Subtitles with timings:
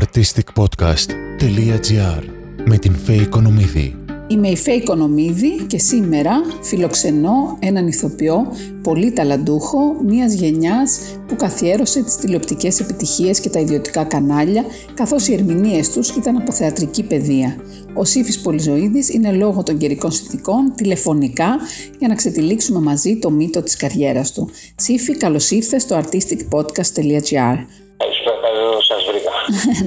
[0.00, 2.22] artisticpodcast.gr
[2.64, 3.96] με την Φέη Οικονομίδη.
[4.28, 8.46] Είμαι η Φέη Οικονομίδη και σήμερα φιλοξενώ έναν ηθοποιό
[8.82, 14.64] πολύ ταλαντούχο μιας γενιάς που καθιέρωσε τις τηλεοπτικές επιτυχίες και τα ιδιωτικά κανάλια
[14.94, 17.56] καθώς οι ερμηνείες τους ήταν από θεατρική παιδεία.
[17.94, 21.58] Ο Σύφης Πολυζωίδης είναι λόγω των καιρικών συνθηκών τηλεφωνικά
[21.98, 24.50] για να ξετυλίξουμε μαζί το μύτο της καριέρας του.
[24.76, 27.56] Σύφη, καλώς ήρθες στο artisticpodcast.gr.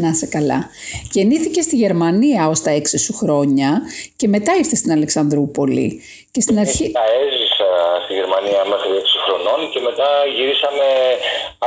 [0.03, 0.69] να σε καλά.
[1.11, 3.81] Γεννήθηκε στη Γερμανία ως τα έξι σου χρόνια
[4.15, 6.01] και μετά ήρθε στην Αλεξανδρούπολη.
[6.31, 6.91] Και στην αρχή...
[6.91, 7.69] Τα έζησα
[8.03, 10.87] στη Γερμανία μέχρι 6 χρονών και μετά γυρίσαμε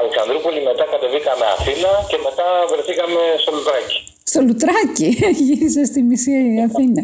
[0.01, 3.98] Αλεξανδρούπολη, μετά κατεβήκαμε Αθήνα και μετά βρεθήκαμε στο Λουτράκι.
[4.30, 5.09] Στο Λουτράκι,
[5.46, 6.34] γύρισε στη μισή
[6.68, 7.01] Αθήνα.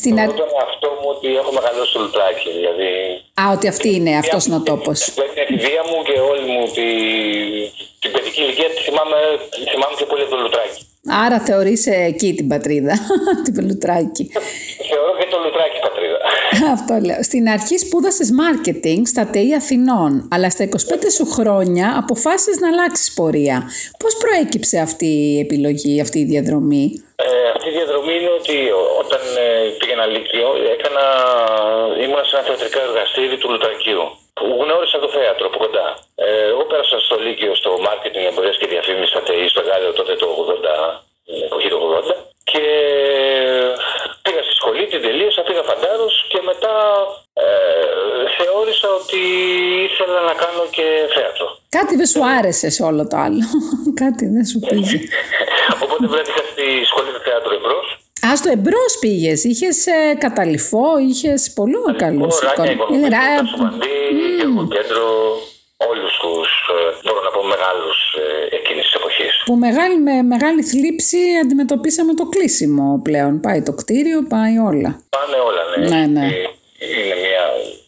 [0.00, 0.28] Στην ar...
[0.42, 2.48] τον εαυτό μου ότι έχω μεγαλώσει στο Λουτράκι.
[2.58, 2.90] Δηλαδή...
[3.42, 4.90] Α, ότι αυτή είναι, αυτό είναι ο τόπο.
[4.92, 6.88] Την εφηβεία μου και όλη μου τη,
[8.04, 9.18] την παιδική ηλικία τη θυμάμαι,
[9.72, 10.82] θυμάμαι και πολύ από το Λουτράκι.
[11.24, 12.94] Άρα θεωρείς εκεί την πατρίδα,
[13.44, 14.24] την Λουτράκι.
[14.90, 16.18] Θεωρώ και το Λουτράκι πατρίδα.
[16.76, 17.22] Αυτό λέω.
[17.22, 20.70] Στην αρχή σπούδασες marketing στα ΤΕΙ Αθηνών, αλλά στα 25
[21.16, 23.58] σου χρόνια αποφάσισες να αλλάξεις πορεία.
[23.98, 26.84] Πώς προέκυψε αυτή η επιλογή, αυτή η διαδρομή;
[27.26, 28.56] Ε, αυτή η διαδρομή είναι ότι
[29.02, 31.04] όταν ε, πήγαινα Λύκειο έκανα,
[32.02, 34.23] ήμουν σε ένα θεατρικό εργαστήρι του Λουτρακίου που
[34.60, 35.98] γνώρισα το θέατρο από κοντά.
[36.14, 40.14] Ε, εγώ πέρασα στο Λύκειο στο marketing, εμπορίας και διαφήμισης στα ΤΕΙ στο Γάλλιο τότε
[40.16, 41.00] το 80,
[41.46, 41.80] εποχή του
[42.18, 42.64] 80 και
[44.22, 46.76] πήγα στη σχολή, την τελείωσα, πήγα φαντάρος και μετά
[47.32, 47.46] ε,
[48.36, 49.20] θεώρησα ότι
[49.88, 51.46] ήθελα να κάνω και θέατρο.
[51.68, 53.44] Κάτι δεν σου άρεσε σε όλο το άλλο.
[54.02, 54.98] Κάτι δεν σου πήγε.
[55.84, 58.03] Οπότε βρέθηκα στη σχολή του θέατρου Εμπρός.
[58.26, 59.44] Α, στο εμπρός πήγες.
[59.44, 62.38] Είχες ε, καταληφό, είχες πολύ καλούς.
[62.38, 62.72] Ράκια,
[64.42, 65.06] Υπουργό, κέντρο,
[65.90, 69.26] όλους τους, ε, μπορώ να πω, μεγάλους ε, εκείνη τη εποχή.
[69.44, 73.40] Που μεγάλη, με μεγάλη θλίψη αντιμετωπίσαμε το κλείσιμο πλέον.
[73.40, 74.90] Πάει το κτίριο, πάει όλα.
[75.16, 75.88] Πάνε όλα, ναι.
[75.88, 76.26] ναι, ναι.
[76.84, 77.44] Είναι μια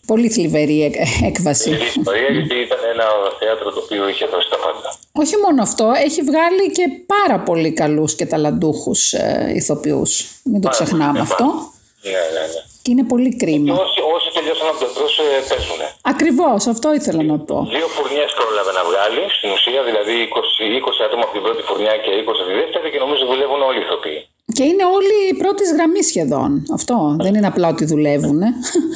[0.06, 0.92] Πολύ θλιβερή
[1.30, 1.70] έκβαση.
[1.70, 3.06] Η ιστορία γιατί ήταν ένα
[3.38, 4.88] θέατρο το οποίο είχε δώσει τα πάντα.
[5.22, 6.84] Όχι μόνο αυτό, έχει βγάλει και
[7.14, 10.12] πάρα πολύ καλούς και ταλαντούχους ε, ηθοποιούς.
[10.50, 11.44] Μην το ξεχνάμε αυτό.
[11.44, 12.60] Ναι, ναι, ναι.
[12.82, 13.72] Και είναι πολύ κρίμα.
[13.84, 15.80] όσοι, όσοι τελειώσαν από το εμπρό ε, παίζουν.
[16.12, 17.56] Ακριβώς, αυτό ήθελα να πω.
[17.76, 21.94] Δύο φουρνιές πρόλαβε να βγάλει στην ουσία, δηλαδή 20, 20 άτομα από την πρώτη φουρνιά
[22.04, 24.20] και 20 από τη δεύτερη και νομίζω δουλεύουν όλοι οι ηθοποιοί.
[24.52, 26.62] Και είναι όλοι πρώτη γραμμή σχεδόν.
[26.72, 28.42] Αυτό δεν είναι απλά ότι δουλεύουν.
[28.42, 28.46] Ε.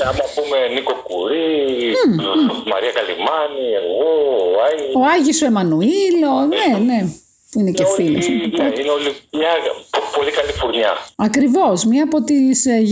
[0.09, 1.95] Άμα πούμε Νίκο Κουρί,
[2.73, 4.09] Μαρία Καλιμάνη, εγώ,
[4.55, 4.95] ο Άγιος.
[4.95, 6.19] Ο Άγιος ο Εμμανουήλ,
[6.49, 7.09] ναι, ναι
[7.51, 8.29] που είναι και φίλος.
[8.29, 9.53] Ναι, είναι όλη μια
[10.17, 10.93] πολύ καλή φουρνιά.
[11.17, 11.85] Ακριβώς.
[11.85, 12.83] Μία από τις, ε,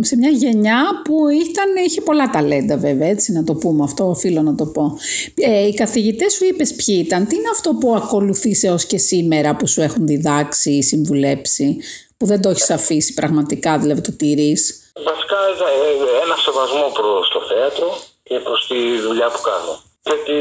[0.00, 3.08] σε μια γενιά που ήταν, είχε πολλά ταλέντα, βέβαια.
[3.08, 4.98] Έτσι, να το πούμε αυτό, οφείλω να το πω.
[5.34, 7.26] Ε, οι καθηγητές σου είπες ποιοι ήταν.
[7.26, 11.76] Τι είναι αυτό που ακολουθείς έως και σήμερα που σου έχουν διδάξει ή συμβουλέψει,
[12.16, 17.40] που δεν το έχεις αφήσει πραγματικά, δηλαδή το τηρείς; Βασικά ε, ένα σεβασμό προς το
[17.50, 17.88] θέατρο
[18.22, 19.74] και προς τη δουλειά που κάνω.
[20.08, 20.38] Γιατί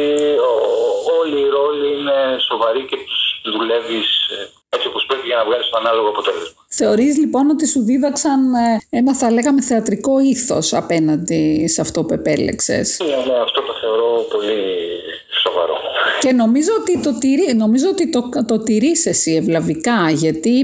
[1.20, 2.18] όλοι οι ρόλοι είναι
[2.50, 4.36] σοβαροί και τους δουλεύεις ε,
[4.76, 6.60] έτσι όπως πρέπει για να βγάλεις το ανάλογο αποτέλεσμα.
[6.70, 12.14] Θεωρείς λοιπόν ότι σου δίδαξαν ε, ένα θα λέγαμε θεατρικό ήθος απέναντι σε αυτό που
[12.14, 14.62] επέλεξες; Ναι, ναι, αυτό το θεωρώ πολύ
[15.44, 15.76] σοβαρό.
[16.20, 20.56] Και νομίζω ότι το, τηρεί, νομίζω ότι το, το τηρείς εσύ ευλαβικά, γιατί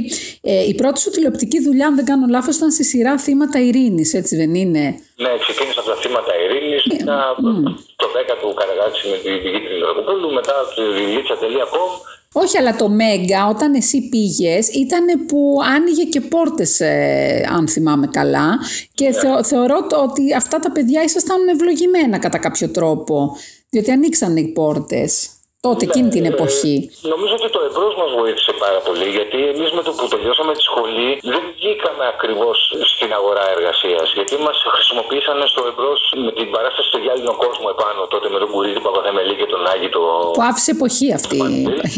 [0.41, 4.13] ε, η πρώτη σου τηλεοπτική δουλειά, αν δεν κάνω λάθος, ήταν στη σειρά Θύματα Ειρήνης,
[4.13, 4.83] έτσι δεν είναι;
[5.23, 6.91] Ναι, ξεκίνησα από τα Θύματα Ειρήνης, mm.
[6.97, 7.63] μετά mm.
[8.01, 10.81] το 10 του Καραγάτση με την Δημήτρη Λαρκοπούλου, μετά τη
[11.15, 11.91] Λίτσα.com
[12.33, 18.07] όχι, αλλά το Μέγκα όταν εσύ πήγες ήταν που άνοιγε και πόρτες ε, αν θυμάμαι
[18.07, 18.59] καλά
[18.93, 19.43] και ναι.
[19.43, 23.35] θεωρώ ότι αυτά τα παιδιά ήσασταν ευλογημένα κατά κάποιο τρόπο
[23.69, 25.29] διότι ανοίξαν οι πόρτες.
[25.65, 26.75] Τότε, ναι, εκείνη την ε, εποχή.
[27.13, 30.63] νομίζω ότι το εμπρός μας βοήθησε πάρα πολύ, γιατί εμείς με το που τελειώσαμε τη
[30.69, 32.57] σχολή δεν βγήκαμε ακριβώς
[32.93, 34.07] στην αγορά εργασίας.
[34.17, 38.49] Γιατί μας χρησιμοποίησαν στο εμπρός με την παράσταση στο γυάλινο κόσμο επάνω τότε με τον
[38.53, 39.89] Κουρίδη Παπαθεμελή και τον Άγιο.
[39.95, 40.01] Το...
[40.37, 41.39] Που άφησε εποχή αυτή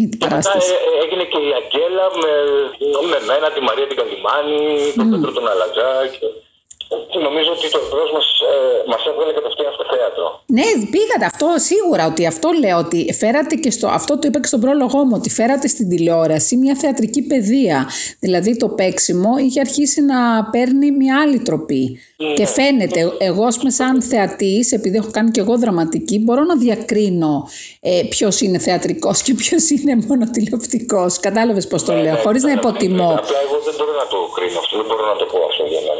[0.03, 0.71] η παράσταση.
[0.73, 2.31] Μετά ε, έγινε και η Αγγέλα με,
[3.11, 4.61] με μένα, τη Μαρία την Καλιμάνη,
[4.97, 5.11] τον mm.
[5.11, 5.91] Πέτρο τον Αλατζά.
[6.13, 6.25] Και...
[7.27, 8.53] Νομίζω ότι το εμπρό μας ε,
[8.91, 10.25] μας έβγαλε κατευθείαν στο θέατρο.
[10.45, 12.03] Ναι, πήγατε αυτό σίγουρα.
[12.11, 13.87] Ότι αυτό λέω ότι φέρατε και στο.
[13.87, 15.15] Αυτό το είπα και στον πρόλογό μου.
[15.19, 17.89] Ότι φέρατε στην τηλεόραση μια θεατρική παιδεία.
[18.19, 21.99] Δηλαδή το παίξιμο είχε αρχίσει να παίρνει μια άλλη τροπή.
[22.17, 22.33] Ναι.
[22.33, 26.55] Και φαίνεται, εγώ ας πούμε σαν θεατής, επειδή έχω κάνει και εγώ δραματική, μπορώ να
[26.55, 27.47] διακρίνω
[27.79, 31.05] ε, ποιος είναι θεατρικός και ποιος είναι μόνο τηλεοπτικό.
[31.19, 33.09] Κατάλαβες πώς το ναι, λέω, ναι, χωρίς να υποτιμώ.
[33.21, 35.79] Απλά εγώ δεν μπορώ να το κρίνω αυτό, δεν μπορώ να το πω αυτό για
[35.87, 35.93] να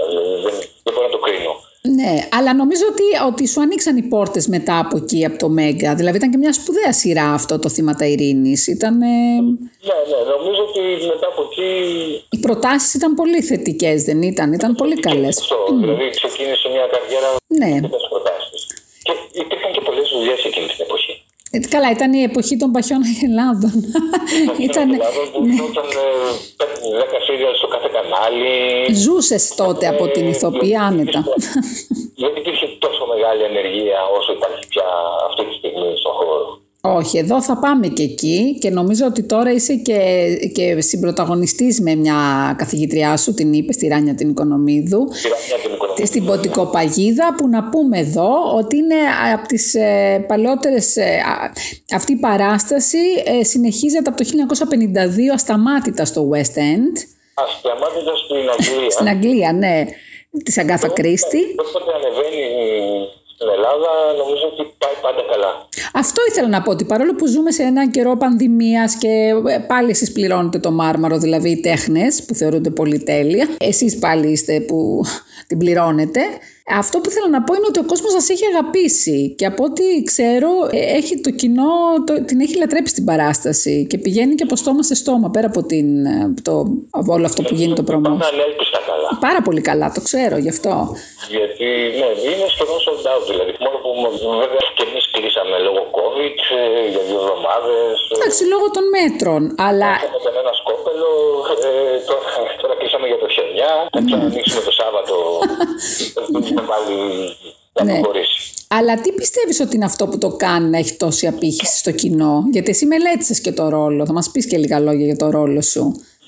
[0.44, 0.54] δεν,
[0.84, 1.54] δεν μπορώ να το κρίνω.
[1.82, 5.96] Ναι, αλλά νομίζω ότι, ότι σου ανοίξαν οι πόρτες μετά από εκεί, από το Μέγκα.
[5.96, 8.68] Δηλαδή ήταν και μια σπουδαία σειρά αυτό το Θύματα Ειρήνης.
[8.68, 8.98] Ήταν...
[8.98, 9.08] Ναι,
[10.10, 10.82] ναι, νομίζω ότι
[11.12, 11.70] μετά από εκεί...
[12.30, 15.38] Οι προτάσεις ήταν πολύ θετικές, δεν ήταν, ήταν πολύ καλές.
[15.38, 15.80] Αυτό, mm.
[15.80, 17.30] δηλαδή ξεκίνησε μια καριέρα
[17.60, 17.82] ναι.
[17.82, 18.62] με τις προτάσεις.
[19.06, 21.14] Και υπήρχαν και πολλές δουλειές εκείνη την εποχή.
[21.52, 23.76] Ε, καλά, ήταν η εποχή των παχιών αγελάδων.
[24.68, 24.88] ήταν.
[25.34, 25.54] που ναι.
[25.72, 25.88] ήταν
[26.92, 28.54] 10 σύρια στο κάθε κανάλι.
[29.04, 31.22] Ζούσες τότε από την ε, ηθοποιία άνετα.
[32.22, 34.88] Δεν υπήρχε τόσο μεγάλη ανεργία όσο υπάρχει πια
[35.28, 35.44] αυτή
[36.82, 40.00] Όχι, εδώ θα πάμε και εκεί και νομίζω ότι τώρα είσαι και,
[40.54, 42.16] και συμπροταγωνιστής με μια
[42.58, 45.08] καθηγητριά σου, την είπες, στη Ράνια την Οικονομίδου,
[46.04, 48.96] στην Ποτικοπαγίδα, που να πούμε εδώ ότι είναι
[49.34, 51.22] από τις ε, παλαιότερες, ε,
[51.96, 54.30] αυτή η παράσταση ε, συνεχίζεται από το
[55.30, 56.96] 1952 ασταμάτητα στο West End.
[57.34, 58.90] Ασταμάτητα στην Αγγλία.
[58.90, 59.86] στην Αγγλία, ναι,
[60.44, 61.40] της Αγκάθα Κρίστη.
[61.56, 62.44] Όποτε ανεβαίνει
[63.40, 65.68] στην Ελλάδα νομίζω ότι πάει πάντα καλά.
[65.94, 69.90] Αυτό ήθελα να πω ότι παρόλο που ζούμε σε έναν καιρό πανδημίας και ε, πάλι
[69.90, 75.04] εσείς πληρώνετε το μάρμαρο, δηλαδή οι τέχνες που θεωρούνται πολυτέλεια, εσείς πάλι είστε που
[75.48, 76.22] την πληρώνετε,
[76.78, 80.04] αυτό που θέλω να πω είναι ότι ο κόσμος σας έχει αγαπήσει και από ό,τι
[80.04, 81.74] ξέρω ε, έχει το κοινό,
[82.06, 85.64] το, την έχει λατρέψει την παράσταση και πηγαίνει και από στόμα σε στόμα πέρα από,
[85.64, 88.18] την, ε, το, από όλο αυτό που γίνει το προμό.
[88.92, 89.10] καλά.
[89.20, 90.96] Πάρα πολύ καλά, το ξέρω γι' αυτό.
[91.30, 91.68] Γιατί
[92.00, 93.52] ναι, είναι σχεδόν sold out δηλαδή.
[93.66, 93.90] Μόνο που
[94.44, 95.06] βέβαια και εμείς
[96.20, 97.96] κλείσαμε λόγω COVID ε, για δύο εβδομάδες.
[98.16, 99.42] Εντάξει, λόγω των μέτρων.
[99.68, 99.92] Αλλά.
[100.18, 101.10] Είχαμε ένα σκόπελο,
[101.68, 102.30] ε, τώρα,
[102.62, 103.72] τώρα κλείσαμε για το χεριά.
[103.96, 105.16] Θα ξανανοίξουμε το Σάββατο.
[106.72, 106.98] πάλι
[107.74, 108.00] να ναι.
[108.68, 112.44] Αλλά τι πιστεύεις ότι είναι αυτό που το κάνει να έχει τόση απήχηση στο κοινό,
[112.52, 114.06] Γιατί εσύ μελέτησες και το ρόλο.
[114.06, 115.84] Θα μας πεις και λίγα λόγια για το ρόλο σου.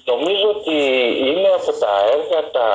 [0.06, 0.78] Νομίζω ότι
[1.28, 2.68] είναι από τα έργα τα,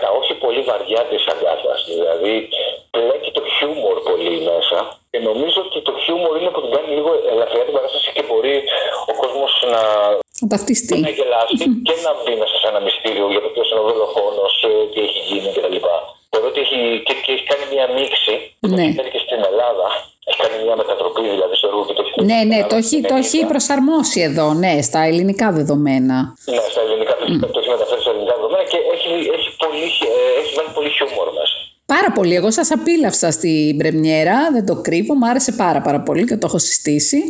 [0.00, 1.80] τα όχι πολύ βαριά της Αγκάθας.
[1.94, 2.48] Δηλαδή
[2.90, 4.78] πλέκει το χιούμορ πολύ μέσα
[5.10, 8.56] και νομίζω ότι το χιούμορ είναι που την κάνει λίγο ελαφριά την παράσταση και μπορεί
[9.10, 9.82] ο κόσμος να,
[10.40, 10.98] να ταυτιστεί.
[11.08, 14.52] Να γελάσει και να μπει μέσα σε ένα μυστήριο για το ποιος είναι ο δολοφόνος,
[14.68, 15.76] ε, τι έχει γίνει κτλ.
[16.32, 18.34] Θεωρώ ότι έχει, και, και έχει κάνει μια μίξη
[18.76, 18.86] ναι.
[19.14, 19.86] και στην Ελλάδα.
[20.28, 23.14] Έχει κάνει μια μετατροπή δηλαδή στο έργο και το έχει Ναι, ναι, το έχει, το
[23.22, 26.18] έχει προσαρμόσει εδώ, ναι, στα ελληνικά δεδομένα.
[26.50, 27.52] Ναι, στα ελληνικά δεδομένα.
[27.56, 27.59] Το
[31.94, 32.34] Πάρα πολύ.
[32.34, 36.46] Εγώ σας απίλαυσα στην πρεμιέρα, δεν το κρύβω, μου άρεσε πάρα πάρα πολύ και το
[36.48, 37.20] έχω συστήσει.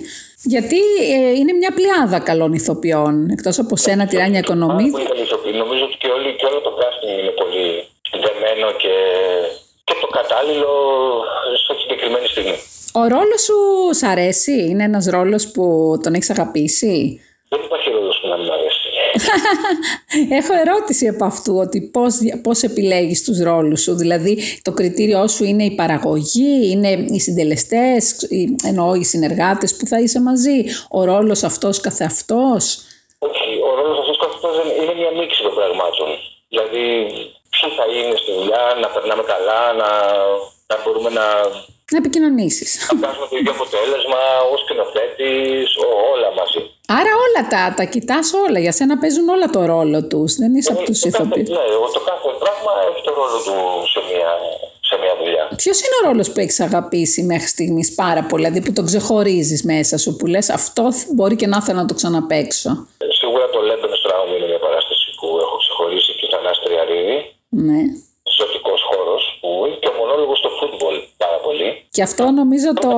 [0.52, 0.80] Γιατί
[1.16, 4.90] ε, είναι μια πλειάδα καλών ηθοποιών, εκτός από σένα, τη Ράνια Οικονομή.
[4.90, 7.64] Πολύ καλή Νομίζω ότι και, όλοι, και όλο το casting είναι πολύ
[8.24, 8.94] δεμένο και,
[9.84, 10.72] και το κατάλληλο
[11.64, 12.56] σε συγκεκριμένη στιγμή.
[13.00, 13.58] Ο ρόλος σου
[14.00, 15.64] σ' αρέσει, είναι ένας ρόλος που
[16.02, 17.60] τον έχεις αγαπήσει; Δεν
[20.38, 25.44] Έχω ερώτηση από αυτού, ότι πώς, πώς επιλέγεις τους ρόλους σου, δηλαδή το κριτήριό σου
[25.44, 28.28] είναι η παραγωγή, είναι οι συντελεστές,
[28.64, 32.78] εννοώ οι συνεργάτες που θα είσαι μαζί, ο ρόλος αυτός καθεαυτός.
[33.18, 36.08] Όχι, ο ρόλος αυτός καθεαυτός είναι μια μίξη των πραγμάτων.
[36.48, 36.84] Δηλαδή,
[37.52, 39.88] ποιοι θα είναι στη δουλειά, να περνάμε καλά, να,
[40.70, 41.26] να μπορούμε να
[41.92, 42.70] να επικοινωνήσεις.
[42.86, 44.20] Να βγάζουμε το ίδιο αποτέλεσμα
[44.52, 45.68] ως σκηνοθέτης,
[46.12, 46.60] όλα μαζί.
[46.98, 48.58] Άρα όλα τα, τα κοιτάς όλα.
[48.64, 50.30] Για σένα παίζουν όλα το ρόλο τους.
[50.42, 51.48] Δεν είσαι από τους ηθοποιούς.
[51.56, 51.64] Ναι,
[51.96, 53.56] το κάθε πράγμα έχει το ρόλο του
[53.92, 54.30] σε μια,
[54.88, 55.44] σε μια δουλειά.
[55.62, 59.60] Ποιος είναι ο ρόλος που έχεις αγαπήσει μέχρι στιγμής πάρα πολύ, δηλαδή που τον ξεχωρίζεις
[59.72, 60.84] μέσα σου, που λες αυτό
[61.14, 62.70] μπορεί και να ήθελα να το ξαναπέξω.
[63.20, 67.18] Σίγουρα το Lebensraum είναι μια παράσταση που έχω ξεχωρίσει και θα Τριαρίδη.
[67.68, 67.80] Ναι.
[68.36, 71.70] Ζωτικό χώρο που είναι και ο μονόλογο στο φούτμπολ πάρα πολύ.
[71.94, 72.90] Και αυτό νομίζω το.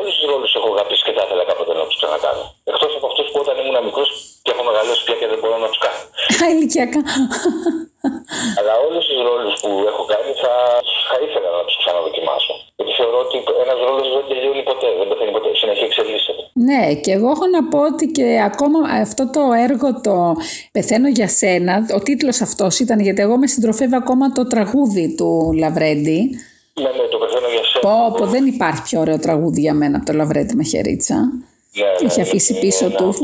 [0.00, 2.44] Όλου του ρόλου έχω αγαπήσει και θα ήθελα κάποτε να τους ξανακάνω.
[2.70, 4.08] Εκτός από αυτούς που όταν ήμουν μικρός
[4.44, 6.02] και έχω μεγαλώσει πια και δεν μπορώ να τους κάνω.
[6.54, 7.00] Ηλικιακά.
[8.58, 10.54] Αλλά όλους τους ρόλους που έχω κάνει θα,
[11.08, 12.54] θα ήθελα να τους ξαναδοκιμάσω.
[12.76, 16.42] Γιατί θεωρώ ότι ένας ρόλος δεν τελειώνει ποτέ, δεν πεθαίνει ποτέ, συνέχεια εξελίσσεται.
[16.68, 20.14] Ναι, και εγώ έχω να πω ότι και ακόμα αυτό το έργο το
[20.76, 25.30] Πεθαίνω για σένα, ο τίτλος αυτός ήταν γιατί εγώ με συντροφεύω ακόμα το τραγούδι του
[25.62, 26.18] Λαβρέντι.
[26.82, 27.23] Ναι, ναι, το πεθαίνω για σένα.
[27.84, 31.14] Πω, πω, δεν υπάρχει πιο ωραίο τραγούδι για μένα από το Λαβρέντι με χερίτσα.
[31.14, 33.14] Ναι, ναι, έχει αφήσει πίσω του.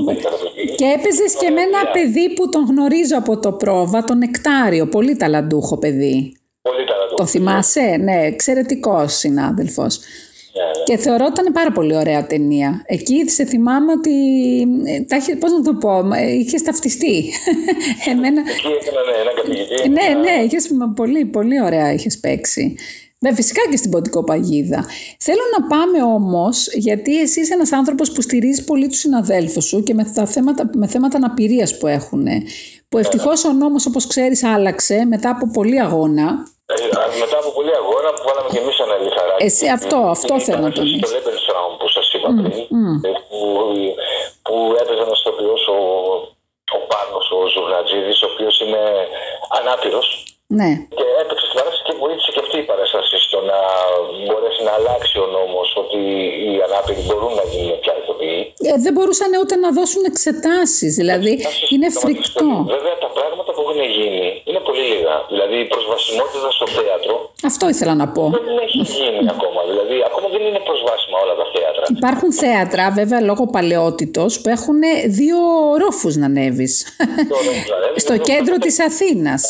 [0.76, 4.86] Και έπαιζες και με ένα παιδί που τον γνωρίζω από το πρόβα, τον Νεκτάριο.
[4.86, 6.36] Πολύ ταλαντούχο παιδί.
[6.62, 7.14] Πολύ ταλαντούχο.
[7.16, 9.98] Το θυμάσαι, ναι, εξαιρετικός συνάδελφος.
[9.98, 12.82] Ναι, και θεωρώ ότι ήταν πάρα πολύ ωραία ταινία.
[12.86, 14.12] Εκεί σε θυμάμαι ότι.
[14.84, 16.02] Ε, Πώς να το πω,
[16.38, 17.32] είχες ταυτιστεί.
[18.10, 18.40] Εμένα...
[18.40, 19.88] Εκεί έκανα ναι, ένα καθηγητή.
[19.88, 22.76] Ναι, ναι, είχες, πολύ, πολύ ωραία είχες παίξει.
[23.22, 24.84] Βέβαια, φυσικά και στην Ποντικό Παγίδα.
[25.18, 29.82] Θέλω να πάμε όμως, γιατί εσύ είσαι ένας άνθρωπος που στηρίζει πολύ τους συναδέλφους σου
[29.82, 32.26] και με, τα θέματα, με θέματα αναπηρίας που έχουν.
[32.88, 36.26] Που ευτυχώς ο νόμος, όπως ξέρεις, άλλαξε μετά από πολύ αγώνα.
[36.66, 36.74] Ε,
[37.22, 39.44] μετά από πολλή αγώνα που βάλαμε και εμείς ένα λιθαράκι.
[39.48, 41.06] Εσύ αυτό, αυτό θέλω να τονίσω.
[41.06, 42.58] Το Lebensraum που σας είπα πριν,
[43.08, 43.38] ε, που,
[44.46, 45.78] που έπαιζε ένα ηθοποιό ο,
[46.76, 48.82] ο Πάνος, ο Ζουρνατζίδη, ο οποίος είναι
[49.58, 50.06] ανάπηρος.
[50.58, 50.70] Ναι.
[50.98, 52.89] Και έπαιξε στην παράσταση και βοήθησε και αυτή η παράσταση στο
[53.50, 53.58] να
[54.26, 56.00] μπορέσει να αλλάξει ο νόμος ότι
[56.44, 58.40] οι ανάπηροι μπορούν να γίνουν πια ηθοποιοί.
[58.68, 60.92] Ε, δεν μπορούσαν ούτε να δώσουν εξετάσεις.
[61.00, 61.32] Δηλαδή
[61.72, 62.50] είναι φρικτό.
[62.76, 65.14] Βέβαια τα πράγματα που έχουν γίνει είναι πολύ λίγα.
[65.32, 67.14] Δηλαδή η προσβασιμότητα στο θέατρο.
[67.50, 68.24] Αυτό ήθελα να πω.
[68.36, 69.60] Δεν έχει γίνει ακόμα.
[69.70, 71.82] Δηλαδή ακόμα δεν είναι προσβάσιμα όλα τα θέατρα.
[71.98, 74.80] Υπάρχουν θέατρα, βέβαια λόγω παλαιότητος, που έχουν
[75.18, 75.38] δύο
[75.82, 76.74] ρόφους να ανέβεις.
[78.04, 79.42] στο κέντρο της Αθήνας.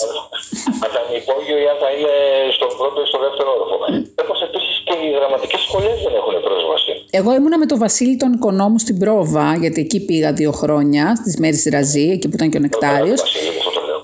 [0.82, 2.14] Αν θα είναι υπόγειο ή αν θα είναι
[2.56, 3.76] στο πρώτο ή στο δεύτερο όροφο.
[4.22, 6.92] Όπως επίσης και οι δραματικές σχολές δεν έχουν πρόσβαση.
[7.18, 11.34] Εγώ ήμουνα με τον Βασίλη τον Οικονόμου στην Πρόβα, γιατί εκεί πήγα δύο χρόνια, στις
[11.42, 13.20] μέρες Ραζή, εκεί που ήταν και ο Νεκτάριος.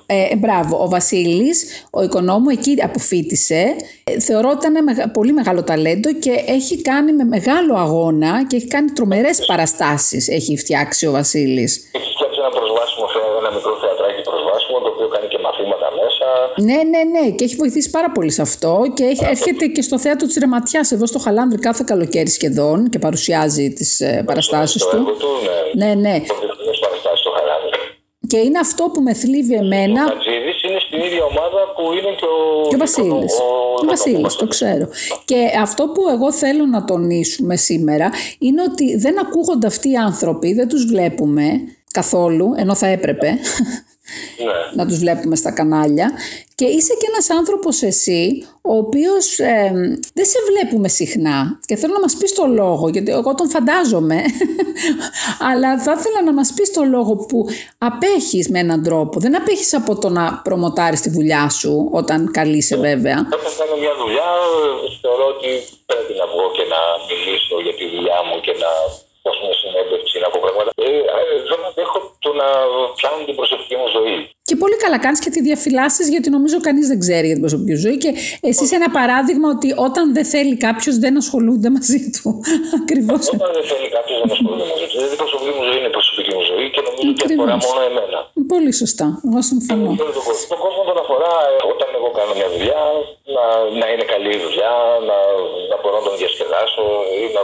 [0.06, 3.76] Ε, μπράβο, ο Βασίλης, ο οικονόμου, εκεί αποφύτησε.
[4.04, 8.66] Ε, θεωρώ ότι ήταν πολύ μεγάλο ταλέντο και έχει κάνει με μεγάλο αγώνα και έχει
[8.66, 10.28] κάνει τρομερές παραστάσεις.
[10.28, 11.90] Έχει φτιάξει ο Βασίλης.
[11.92, 16.26] Έχει φτιάξει ένα προσβάσιμο θέατρο, ένα μικρό θεατράκι προσβάσιμο, το οποίο κάνει και μαθήματα μέσα.
[16.68, 18.82] Ναι, ναι, ναι, και έχει βοηθήσει πάρα πολύ σε αυτό.
[18.94, 22.98] Και έχει, έρχεται και στο θέατρο της Ρεματιάς, εδώ στο Χαλάνδρη, κάθε καλοκαίρι σχεδόν και
[22.98, 24.98] παρουσιάζει τις ε, παραστάσεις του.
[25.74, 25.94] ναι, ναι.
[25.94, 26.16] ναι.
[28.28, 30.04] Και είναι αυτό που με θλίβει εμένα.
[30.04, 33.38] Ο Χατζίδης είναι στην ίδια ομάδα που είναι και ο, και ο Βασίλης.
[33.38, 33.44] Ο,
[33.82, 34.88] ο Βασίλης, το ξέρω.
[35.24, 40.54] Και αυτό που εγώ θέλω να τονίσουμε σήμερα είναι ότι δεν ακούγονται αυτοί οι άνθρωποι,
[40.54, 41.60] δεν τους βλέπουμε
[41.92, 43.38] καθόλου, ενώ θα έπρεπε ναι.
[44.82, 46.12] να τους βλέπουμε στα κανάλια
[46.58, 49.26] και είσαι και ένας άνθρωπος εσύ ο οποίος
[50.18, 51.38] δεν σε βλέπουμε συχνά.
[51.68, 54.18] Και θέλω να μας πεις το λόγο γιατί εγώ τον φαντάζομαι.
[55.48, 57.38] Αλλά θα ήθελα να μας πεις το λόγο που
[57.88, 59.20] απέχεις με έναν τρόπο.
[59.24, 63.18] Δεν απέχεις από το να προμοτάρεις τη δουλειά σου όταν καλείσαι βέβαια.
[63.38, 64.30] Όταν κάνω μια δουλειά.
[65.02, 65.50] Θεωρώ ότι
[65.90, 68.70] πρέπει να βγω και να μιλήσω για τη δουλειά μου και να
[69.24, 70.70] δώσουμε συνέντευξη, να πω πράγματα.
[70.86, 72.48] Ε, ε, δεν αντέχω το να
[72.96, 74.18] πιάνω την προσωπική μου ζωή.
[74.56, 77.74] Και πολύ καλά κάνεις και τη διαφυλάσσεις, γιατί νομίζω κανείς δεν ξέρει για την προσωπική
[77.84, 77.96] ζωή.
[78.04, 78.10] Και
[78.48, 82.26] εσύ είσαι ένα παράδειγμα ότι όταν δεν θέλει κάποιος δεν ασχολούνται μαζί του.
[82.80, 83.22] Ακριβώς.
[83.36, 84.94] Όταν δεν θέλει κάποιος δεν ασχολούνται μαζί του.
[84.98, 87.80] Δηλαδή η προσωπική μου ζωή είναι η προσωπική μου ζωή και νομίζω ότι αφορά μόνο
[87.90, 88.18] εμένα.
[88.54, 89.06] Πολύ σωστά.
[89.26, 89.90] Εγώ συμφωνώ.
[90.52, 91.34] Τον κόσμο τον αφορά
[91.72, 92.82] όταν εγώ κάνω μια δουλειά
[93.36, 93.44] να,
[93.80, 94.74] να είναι καλή η δουλειά,
[95.08, 95.18] να,
[95.70, 96.84] να μπορώ να τον διασκεδάσω
[97.18, 97.42] ή να,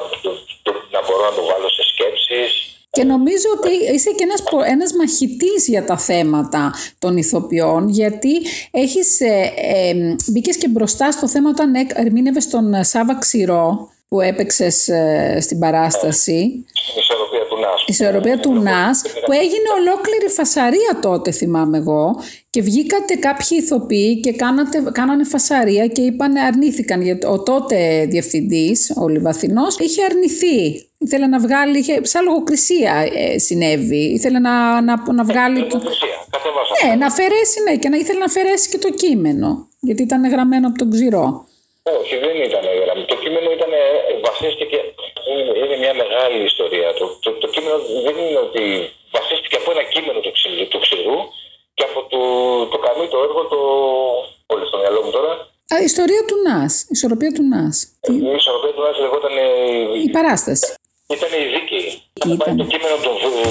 [0.95, 2.53] να μπορώ να τον βάλω σε σκέψεις.
[2.95, 8.33] Και νομίζω ότι είσαι και ένας, ένας μαχητής για τα θέματα των ηθοποιών γιατί
[8.71, 14.89] έχεις ε, ε, μπήκες και μπροστά στο θέμα όταν ερμήνευες τον Σάβα Ξηρό που έπαιξες
[14.89, 16.33] ε, στην παράσταση.
[16.33, 16.65] Η
[16.99, 17.22] ισορροπία του
[17.65, 17.81] ΝΑΣ.
[17.81, 22.05] Η ισορροπία του ΝΑΣ που έγινε ολόκληρη φασαρία τότε θυμάμαι εγώ
[22.51, 28.93] και βγήκατε κάποιοι ηθοποιοί και κάνατε, κάνανε φασαρία και είπαν αρνήθηκαν γιατί ο τότε διευθυντής,
[29.03, 34.05] ο Λιβαθινός, είχε αρνηθεί Ήθελε να βγάλει, είχε, σαν λογοκρισία ε, συνέβη.
[34.19, 34.55] Ήθελε να,
[34.89, 35.61] να, να βγάλει.
[35.61, 35.79] Ε, το...
[36.85, 39.69] Ναι, να αφαιρέσει, ναι, και να ήθελε να αφαιρέσει και το κείμενο.
[39.81, 41.25] Γιατί ήταν γραμμένο από τον ξηρό.
[42.01, 43.07] Όχι, δεν ήταν γραμμένο.
[43.13, 43.81] Το κείμενο ήταν, ε,
[44.27, 44.79] βασίστηκε.
[45.63, 46.89] Είναι μια μεγάλη ιστορία.
[46.99, 48.65] Το, το, το κείμενο δεν είναι ότι
[49.17, 51.19] βασίστηκε από ένα κείμενο του, ξηρού, του ξηρού
[51.77, 52.21] και από το,
[52.73, 53.61] το καμί το έργο το.
[54.53, 55.33] Όλοι στο μυαλό μου τώρα.
[55.73, 56.83] Α, η ιστορία του ΝΑΣ.
[56.83, 57.77] Η ισορροπία του ΝΑΣ.
[58.15, 59.35] Η ισορροπία του ΝΑΣ λεγόταν.
[60.07, 60.75] Η παράσταση.
[61.17, 62.03] Ήταν η δίκη.
[62.13, 63.11] Ήταν πάει το κείμενο το,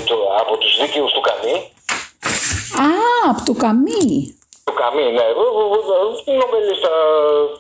[0.10, 1.56] το, από τους δίκαιους του Καμί.
[2.86, 2.90] Α,
[3.30, 4.40] από το Καμί.
[4.64, 5.28] Το Καμί, ναι.
[6.42, 6.92] Νομπελίστα.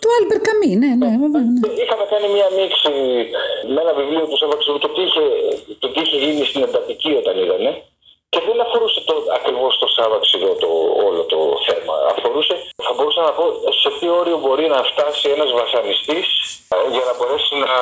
[0.01, 1.43] Του Άλμπερ Καμί, ναι, ναι, βέβαια.
[1.53, 1.61] Ναι.
[1.83, 2.93] Είχαμε κάνει μία μίξη
[3.73, 5.25] με ένα βιβλίο του Σάββα Ξηρού, το τι είχε,
[5.81, 7.71] το τι είχε γίνει στην εντατική όταν είδανε.
[8.33, 10.23] Και δεν αφορούσε το, ακριβώς το Σάββα Ξηρό
[10.63, 10.69] το
[11.07, 11.95] όλο το θέμα.
[12.13, 12.55] Αφορούσε,
[12.85, 13.43] θα μπορούσα να πω,
[13.81, 16.27] σε τι όριο μπορεί να φτάσει ένας βασανιστής
[16.95, 17.73] για να μπορέσει να,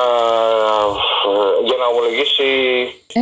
[1.68, 2.48] για να ομολογήσει.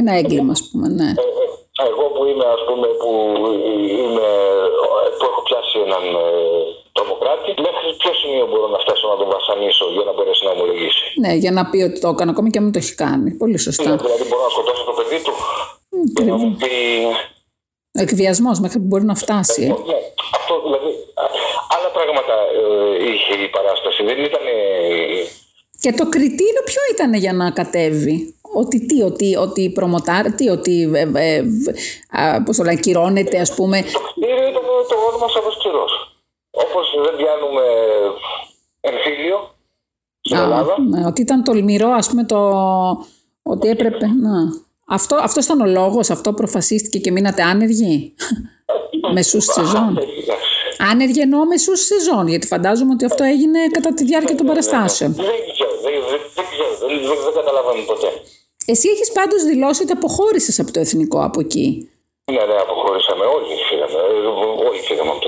[0.00, 1.10] Ένα έγκλημα, ας πούμε, ναι.
[1.22, 3.10] Ε, ε, εγώ που είμαι, ας πούμε, που,
[4.02, 4.67] είμαι, που έχω πιάσει
[5.88, 6.26] έναν ε,
[6.96, 11.04] τρομοκράτη, μέχρι ποιο σημείο μπορώ να φτάσω να τον βασανίσω για να μπορέσει να ομολογήσει;
[11.22, 13.28] Ναι, για να πει ότι το έκανε ακόμη και αν το έχει κάνει.
[13.42, 13.90] Πολύ σωστά.
[13.90, 15.34] Ναι, δηλαδή μπορώ να σκοτώσω το παιδί του.
[16.16, 16.72] Και να μου πει.
[17.98, 19.62] Ο εκβιασμός μέχρι που μπορεί να φτάσει.
[19.62, 19.66] Ε.
[19.66, 19.98] Ναι,
[20.38, 20.90] αυτό δηλαδή.
[21.74, 24.00] Άλλα πράγματα ε, είχε η παράσταση.
[24.08, 24.44] Δεν ήταν.
[25.80, 28.16] Και το κριτήριο ποιο ήταν για να κατέβει;
[28.54, 31.42] Ότι τι, ότι, ότι προμοτάρει, τι, ότι ε, ε,
[32.44, 33.76] πώς το λένε, κυρώνεται ας πούμε.
[33.92, 35.48] Το κριτήριο ήταν το όνομα Σάββας Κυρός.
[35.48, 35.57] Όπως
[37.06, 37.64] δεν πιάνουμε
[38.80, 39.38] εμφύλιο
[40.20, 40.74] στην Ελλάδα.
[40.80, 42.38] Ναι, ότι ήταν τολμηρό ας πούμε το...
[43.42, 44.32] Ότι έπρεπε να...
[44.88, 48.14] Αυτό, αυτός ήταν ο λόγος, αυτό προφασίστηκε και μείνατε άνεργοι;
[49.14, 49.98] Μεσούς τη σεζόν.
[50.90, 55.12] Άνεργη εννοώ μεσούς σεζόν, γιατί φαντάζομαι ότι αυτό έγινε κατά τη διάρκεια των παραστάσεων.
[55.12, 58.10] Δεν ξέρω, δεν, δεν, δεν ξέρω, δεν, δεν, δεν καταλαβαίνω ποτέ.
[58.72, 61.90] Εσύ έχεις πάντως δηλώσει ότι αποχώρησες από το εθνικό από εκεί.
[62.34, 63.24] Ναι, ναι, αποχωρήσαμε.
[63.34, 63.98] Όλοι φύγαμε.
[64.10, 65.27] Ε, Όλοι φύγαμε από το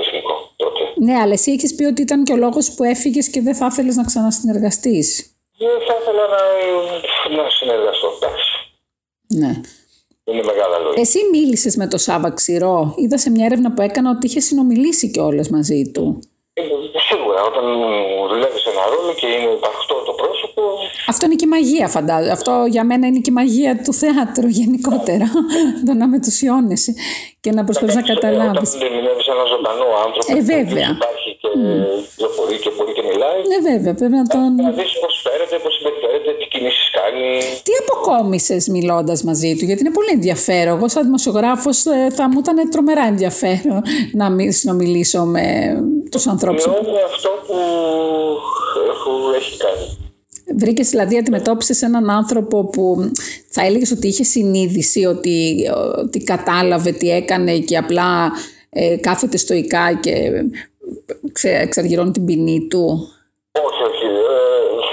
[1.05, 3.67] Ναι, αλλά εσύ έχεις πει ότι ήταν και ο λόγος που έφυγες και δεν θα
[3.71, 5.07] ήθελες να ξανασυνεργαστείς.
[5.57, 6.41] Δεν θα ήθελα να,
[7.43, 8.07] να συνεργαστώ.
[8.17, 8.51] Εντάξει.
[9.27, 9.51] Ναι.
[10.23, 11.01] Είναι μεγάλα λόγια.
[11.01, 12.93] Εσύ μίλησες με τον Σάβα Ξηρό.
[12.97, 16.19] Είδα σε μια έρευνα που έκανα ότι είχε συνομιλήσει κιόλας μαζί του.
[16.53, 16.61] Ε,
[17.09, 17.65] Σίγουρα, όταν
[18.31, 20.40] δουλεύεις ένα ρόλο και είναι υπαρκτό το πρόσωπο,
[21.11, 22.31] Αυτό είναι και η μαγεία, φαντάζομαι.
[22.31, 25.25] Αυτό για μένα είναι και η μαγεία του θεάτρου γενικότερα.
[25.85, 26.93] το να μετουσιώνεσαι
[27.43, 28.69] και να προσπαθείς να καταλάβεις.
[28.75, 30.89] Όταν ερμηνεύει έναν ζωντανό άνθρωπο, Ε, ο οποίος βέβαια.
[30.99, 31.49] υπάρχει και
[32.09, 34.49] κυκλοφορεί και μπορεί και μιλάει, Ναι, βέβαια, πρέπει να τον.
[34.65, 37.27] να δεις πώς φέρεται, πώς συμπεριφέρεται, τι κινήσεις κάνει.
[37.65, 40.73] Τι αποκόμισες μιλώντας μαζί του, γιατί είναι πολύ ενδιαφέρον.
[40.77, 41.77] Εγώ, σαν δημοσιογράφος,
[42.17, 43.81] θα μου ήταν τρομερά ενδιαφέρον
[44.13, 45.43] να μη- συνομιλήσω με
[46.11, 46.65] τους ανθρώπους.
[46.65, 46.81] Νιώθω
[47.13, 47.55] αυτό που,
[49.03, 49.85] που έχει κάνει.
[50.61, 53.11] Βρήκες δηλαδή αντιμετώπισες έναν άνθρωπο που
[53.49, 55.37] θα έλεγες ότι είχε συνείδηση, ότι,
[56.03, 58.31] ότι κατάλαβε τι έκανε και απλά
[58.69, 60.13] ε, κάθεται στοικά και
[61.31, 62.83] ξε, εξαργυρώνει την ποινή του;
[63.67, 64.07] Όχι, όχι.
[64.35, 64.43] Ε,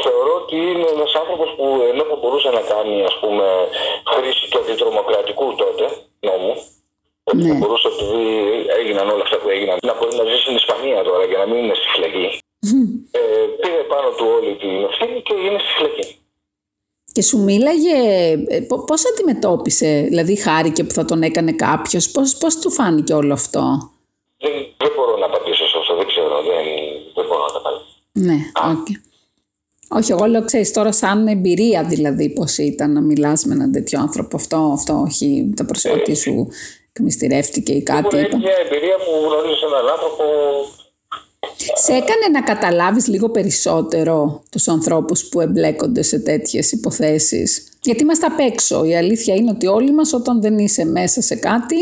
[0.04, 3.44] θεωρώ ότι είναι ένας άνθρωπος που ενώ που μπορούσε να κάνει ας πούμε,
[4.12, 5.84] χρήση του αντιτρομοκρατικού τότε
[6.28, 6.52] νόμου,
[7.30, 7.48] ότι Ναι.
[7.50, 8.22] θα μπορούσε επειδή
[8.78, 11.58] έγιναν όλα αυτά που έγιναν να μπορεί να ζήσει στην Ισπανία τώρα και να μην
[11.62, 12.26] είναι στη φυλακή.
[13.10, 13.18] Ε,
[13.60, 16.16] πήρε πάνω του όλη την ευθύνη και είναι στη φυλακή.
[17.12, 17.96] Και σου μίλαγε,
[18.48, 23.14] ε, πο- πώς αντιμετώπισε, δηλαδή χάρηκε που θα τον έκανε κάποιος, πώς, πώς του φάνηκε
[23.14, 23.90] όλο αυτό;
[24.38, 26.64] Δεν, δεν μπορώ να απαντήσω σε αυτό, δεν ξέρω, δεν,
[27.14, 27.80] δεν μπορώ να τα πάρω.
[28.12, 28.36] Ναι,
[28.72, 28.86] οκ.
[29.90, 34.00] Όχι, εγώ λέω, ξέρεις, τώρα σαν εμπειρία δηλαδή πώς ήταν να μιλάς με έναν τέτοιο
[34.00, 34.36] άνθρωπο.
[34.36, 36.48] Αυτό, αυτό όχι, το προσωπική σου
[36.92, 38.02] εκμυστηρεύτηκε ή κάτι.
[38.02, 38.36] Μπορεί να είπα.
[38.36, 40.24] έχει μια εμπειρία που γνωρίζει έναν άνθρωπο
[41.74, 48.26] Σε έκανε να καταλάβεις λίγο περισσότερο τους ανθρώπους που εμπλέκονται σε τέτοιες υποθέσεις; Γιατί είμαστε
[48.26, 48.84] απ' έξω.
[48.84, 51.76] Η αλήθεια είναι ότι όλοι μας όταν δεν είσαι μέσα σε κάτι,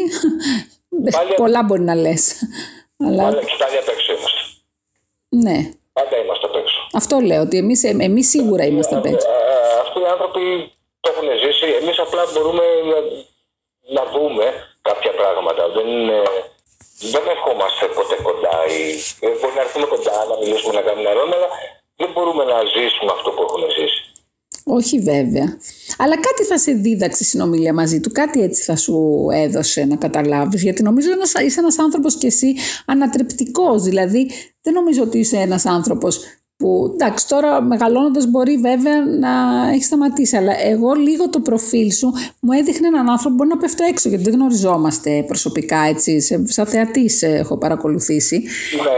[1.16, 2.34] Πάλι- πολλά μπορεί να λες.
[3.06, 4.40] Αλλά Αλλά και πάλι απ' έξω είμαστε.
[5.28, 6.78] ναι, Πάντα είμαστε απ' έξω.
[6.92, 9.28] αυτό λέω ότι εμείς, εμείς σίγουρα είμαστε απ' έξω.
[9.28, 10.42] Ε, Αυτοί οι άνθρωποι
[11.00, 11.66] το έχουν ζήσει.
[11.82, 12.98] Εμείς απλά μπορούμε να,
[13.96, 14.44] να δούμε
[14.88, 15.62] κάποια πράγματα.
[15.76, 16.18] Δεν, είναι,
[17.12, 18.56] δεν ερχόμαστε ποτέ κοντά.
[18.78, 18.80] Ή,
[19.24, 21.48] ε, μπορεί να έρθουμε κοντά, να μιλήσουμε, να κάνουμε νερό, αλλά
[22.00, 24.00] δεν μπορούμε να ζήσουμε αυτό που έχουν ζήσει.
[24.68, 25.58] Όχι βέβαια.
[25.98, 29.96] Αλλά κάτι θα σε δίδαξε η συνομιλία μαζί του, κάτι έτσι θα σου έδωσε να
[29.96, 30.62] καταλάβεις.
[30.62, 32.54] Γιατί νομίζω ένας, είσαι ένας άνθρωπος και εσύ
[32.86, 33.82] ανατρεπτικός.
[33.82, 34.30] Δηλαδή
[34.62, 36.20] δεν νομίζω ότι είσαι ένας άνθρωπος
[36.56, 39.30] που εντάξει τώρα μεγαλώνοντας μπορεί βέβαια να
[39.72, 43.56] έχεις σταματήσει αλλά εγώ λίγο το προφίλ σου μου έδειχνε έναν άνθρωπο που μπορεί να
[43.56, 48.42] πέφτω έξω γιατί δεν γνωριζόμαστε προσωπικά έτσι σε, σαν θεατής ε, έχω παρακολουθήσει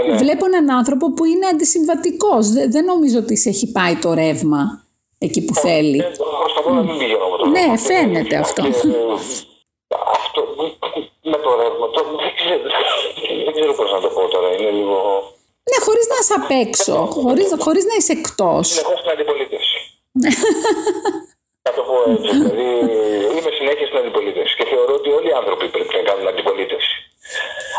[0.07, 0.19] Ναι, ναι.
[0.19, 4.85] βλέπω έναν άνθρωπο που είναι αντισυμβατικός δεν, δεν νομίζω ότι σε έχει πάει το ρεύμα
[5.19, 6.03] εκεί που θέλει Ε,
[6.43, 7.79] Προσπαθώ να μην πηγαίνω με το Ναι, ρεύμα.
[7.79, 8.63] φαίνεται αυτό.
[8.63, 8.73] Και, ε,
[10.17, 10.41] αυτό
[11.33, 12.57] με το ρεύμα, το, δεν, ξέρω,
[13.45, 14.49] δεν ξέρω πώς να το πω τώρα.
[14.59, 14.97] Είναι λίγο.
[15.79, 19.79] Ναι χωρίς να είσαι απ' έξω χωρίς, χωρίς να είσαι εκτός Συνεχώς στην αντιπολίτευση.
[21.65, 22.31] Θα το πω έτσι.
[22.43, 22.69] Δηλαδή,
[23.37, 26.95] είμαι συνέχεια στην αντιπολίτευση και θεωρώ ότι όλοι οι άνθρωποι πρέπει να κάνουν αντιπολίτευση.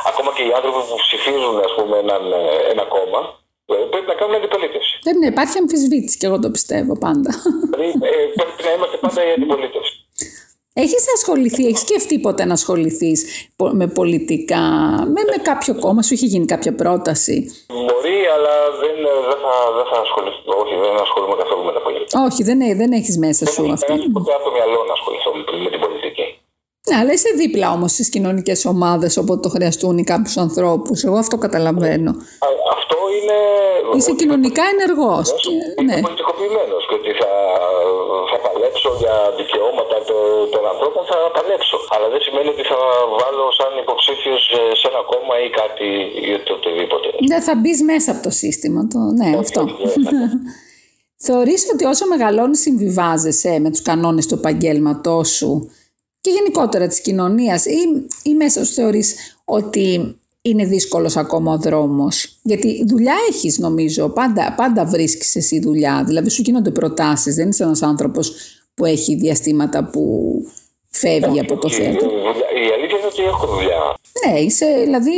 [0.09, 3.21] Ακόμα και οι άνθρωποι που ψηφίζουν ας πούμε, έναν, ε, ένα κόμμα
[3.71, 4.93] ε, πρέπει να κάνουν αντιπολίτευση.
[5.07, 7.31] δεν ναι, υπάρχει αμφισβήτηση και εγώ το πιστεύω πάντα
[7.71, 9.95] Δηλαδή, ε, πρέπει να είμαστε πάντα η αντιπολίτευση.
[10.83, 13.19] Έχεις ασχοληθεί, έχεις σκεφτεί ποτέ να ασχοληθείς
[13.55, 14.61] πο- με πολιτικά,
[15.15, 17.35] με, με κάποιο κόμμα, σου είχε γίνει κάποια πρόταση;
[17.87, 20.51] Μπορεί, αλλά δεν, ε, δεν, θα, δεν θα ασχοληθώ.
[20.61, 22.17] Όχι, δεν ασχολούμαι καθόλου με τα πολιτικά.
[22.29, 23.93] Όχι, δεν, ε- δεν έχεις μέσα σου Δεν αυτό.
[23.93, 26.25] έχει ποτέ από το μυαλό να ασχοληθώ με, με την πολιτική.
[26.89, 30.97] Ναι, αλλά είσαι δίπλα όμως στις κοινωνικές ομάδες όποτε το χρειαστούν ή κάποιους ανθρώπους.
[31.07, 32.11] Εγώ αυτό καταλαβαίνω.
[32.45, 33.37] Α, αυτό είναι.
[33.97, 35.25] Είσαι ότι κοινωνικά ενεργός.
[35.43, 35.49] και-
[35.81, 36.01] Είμαι ναι.
[36.07, 37.31] πολιτικοποιημένος και ότι θα,
[38.31, 41.77] θα παλέψω για δικαιώματα το- των ανθρώπων, θα παλέψω.
[41.93, 42.79] Αλλά δεν σημαίνει ότι θα
[43.19, 44.41] βάλω σαν υποψήφιος
[44.79, 45.87] σε ένα κόμμα ή κάτι
[46.27, 47.07] ή οτι- οτιδήποτε.
[47.31, 48.81] Δεν θα μπεις μέσα από το σύστημα.
[48.93, 48.99] Το...
[49.19, 49.61] Ναι, αυτό.
[51.27, 55.71] Θεωρείς ότι όσο μεγαλώνεις συμβιβάζεσαι με τους κανόνες του επαγγέλματός σου
[56.21, 62.39] και γενικότερα της κοινωνίας ή, ή μέσα σου θεωρείς ότι είναι δύσκολος ακόμα ο δρόμος;
[62.41, 66.03] Γιατί δουλειά έχεις νομίζω, πάντα, πάντα βρίσκεις εσύ δουλειά.
[66.07, 68.31] Δηλαδή σου γίνονται προτάσεις, δεν είσαι ένας άνθρωπος
[68.79, 70.03] που έχει διαστήματα που
[70.89, 72.07] φεύγει από το Η, θέατρο.
[72.65, 73.81] η αλήθεια είναι ότι έχω δουλειά.
[74.25, 75.11] Ναι, είσαι δηλαδή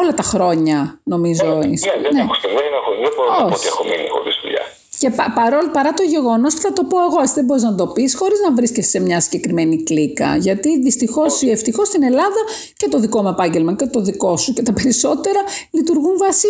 [0.00, 1.44] όλα τα χρόνια νομίζω.
[1.70, 1.86] είσαι.
[1.96, 2.20] Ναι, δεν, ναι.
[2.20, 3.54] έχω, δεν, έχω, δεν μπορώ να πω Όχι.
[3.54, 4.62] ότι έχω μείνει χωρίς δουλειά.
[4.98, 7.74] Και πα, παρόλο, παρά το γεγονός που θα το πω εγώ, εσύ δεν μπορείς να
[7.74, 10.36] το πεις χωρίς να βρίσκεσαι σε μια συγκεκριμένη κλίκα.
[10.36, 12.40] Γιατί δυστυχώς ή ευτυχώς στην Ελλάδα
[12.76, 16.48] και το δικό μου επάγγελμα και το δικό σου και τα περισσότερα λειτουργούν βάσει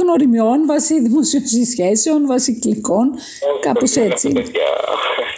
[0.00, 3.14] γνωριμιών, βάσει δημοσίων σχέσεων, βάσει κλικών.
[3.60, 4.32] Κάπως έτσι.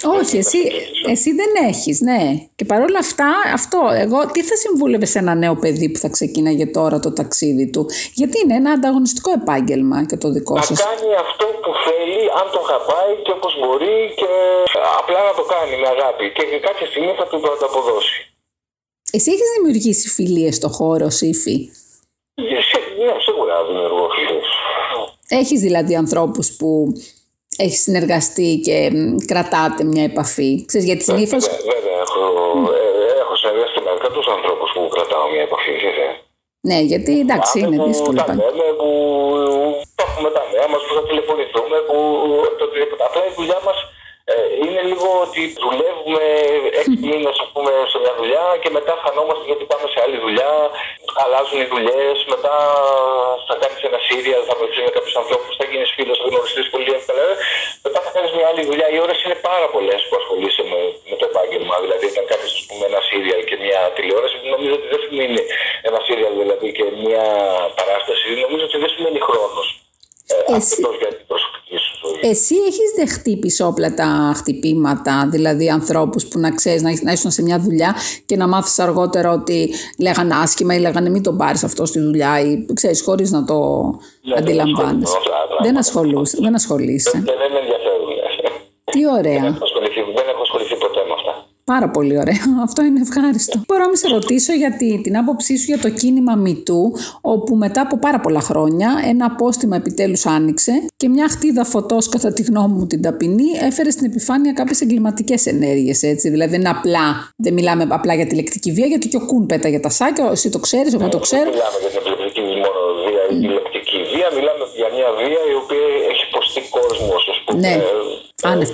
[0.05, 0.59] Όχι, εσύ,
[1.07, 2.21] εσύ δεν έχεις, ναι.
[2.57, 6.67] Και παρόλα αυτά, αυτό, εγώ τι θα συμβούλευε σε ένα νέο παιδί που θα ξεκίναγε
[6.67, 10.79] τώρα το ταξίδι του; Γιατί είναι ένα ανταγωνιστικό επάγγελμα και το δικό σας.
[10.79, 14.31] Να κάνει αυτό που θέλει, αν το αγαπάει και όπως μπορεί και
[15.01, 16.25] απλά να το κάνει με αγάπη.
[16.37, 18.17] Και κάποια στιγμή θα του το ανταποδώσει.
[19.17, 21.57] Εσύ έχεις δημιουργήσει φιλίες στο χώρο, Σύφη;
[22.99, 24.49] Ναι, σίγουρα δημιουργώ φιλίες.
[25.29, 26.93] Έχεις δηλαδή ανθρώπους που
[27.65, 28.77] έχει συνεργαστεί και
[29.31, 30.51] κρατάτε μια επαφή.
[30.69, 31.39] Ξέρεις, γιατί συνήθω.
[31.39, 32.23] Βέβαια, βέβαια, έχω,
[32.79, 35.75] ε, έχω συνεργαστεί με αρκετού ανθρώπου που κρατάω μια επαφή.
[35.87, 36.13] Βέβαια.
[36.69, 38.19] Ναι, γιατί εντάξει, είναι δύσκολο.
[38.31, 38.91] Τα λέμε, που
[39.97, 41.97] θα έχουμε τα νέα μα, που θα τηλεφωνηθούμε, που
[42.59, 43.03] το οτιδήποτε.
[43.09, 43.73] Απλά η δουλειά μα
[44.65, 46.25] είναι λίγο ότι δουλεύουμε
[46.81, 47.31] έξι μήνε
[47.93, 50.53] σε μια δουλειά και μετά χανόμαστε γιατί πάμε σε άλλη δουλειά.
[51.23, 52.17] Αλλάζουν οι δουλειές.
[52.35, 52.55] Μετά
[53.49, 56.91] θα κάνεις ένα σύριαλ, θα βρεθείς με κάποιους ανθρώπους, θα γίνεις φίλος, θα γνωριστείς πολύ
[56.99, 57.23] εύκολα.
[57.87, 58.87] Μετά θα κάνεις μια άλλη δουλειά.
[58.93, 60.79] Οι ώρες είναι πάρα πολλές που ασχολείσαι με,
[61.11, 61.75] με το επάγγελμα.
[61.85, 62.51] Δηλαδή, όταν κάνεις
[62.89, 65.41] ένα σύριαλ και μια τηλεόραση, νομίζω ότι δεν σημαίνει
[65.89, 67.25] ένα σύριαλ δηλαδή και μια
[67.79, 68.27] παράσταση.
[68.45, 69.67] Νομίζω ότι δεν σημαίνει χρόνος.
[70.57, 70.83] Εσύ,
[72.21, 77.59] εσύ έχεις δεχτεί πισόπλατα χτυπήματα, δηλαδή ανθρώπους που να ξέρεις να, να ήσουν σε μια
[77.59, 77.95] δουλειά
[78.27, 82.41] και να μάθεις αργότερα ότι λέγανε άσχημα ή λέγανε μην τον πάρεις αυτό στη δουλειά
[82.41, 83.55] ή ξέρεις χωρίς να το
[84.23, 85.11] ναι, αντιλαμβάνεις.
[85.63, 87.11] Δεν, ασχολούσε, δεν ασχολείσαι.
[87.11, 88.07] Δεν, δεν με ενδιαφέρουν.
[88.85, 89.41] Τι ωραία.
[89.41, 89.55] Δεν
[90.33, 91.47] έχω ασχοληθεί ποτέ με αυτά.
[91.73, 92.45] Πάρα πολύ ωραίο.
[92.67, 93.61] Αυτό είναι ευχάριστο.
[93.69, 94.71] Μπορώ να σε ρωτήσω για
[95.03, 99.77] την άποψή σου για το κίνημα Μητού, όπου μετά από πάρα πολλά χρόνια ένα απόστημα
[99.77, 104.53] επιτέλους άνοιξε και μια χτίδα φωτός, κατά τη γνώμη μου την ταπεινή, έφερε στην επιφάνεια
[104.53, 105.99] κάποιες εγκληματικές ενέργειες.
[105.99, 109.47] Δηλαδή δεν είναι απλά, δεν μιλάμε απλά για τη λεκτική βία, γιατί και ο Κούν
[109.47, 111.51] πέταγε τα σάκια, εσύ το ξέρεις, εγώ το ξέρω.
[111.51, 115.43] Δεν μιλάμε για την επιλεκτική μόνο βία ή τη λεκτική βία, μιλάμε για μια βία
[115.53, 117.61] η οποία έχει υποστεί κόσμος, ας πούμε.
[117.61, 117.75] Ναι.
[118.43, 118.71] Άνευ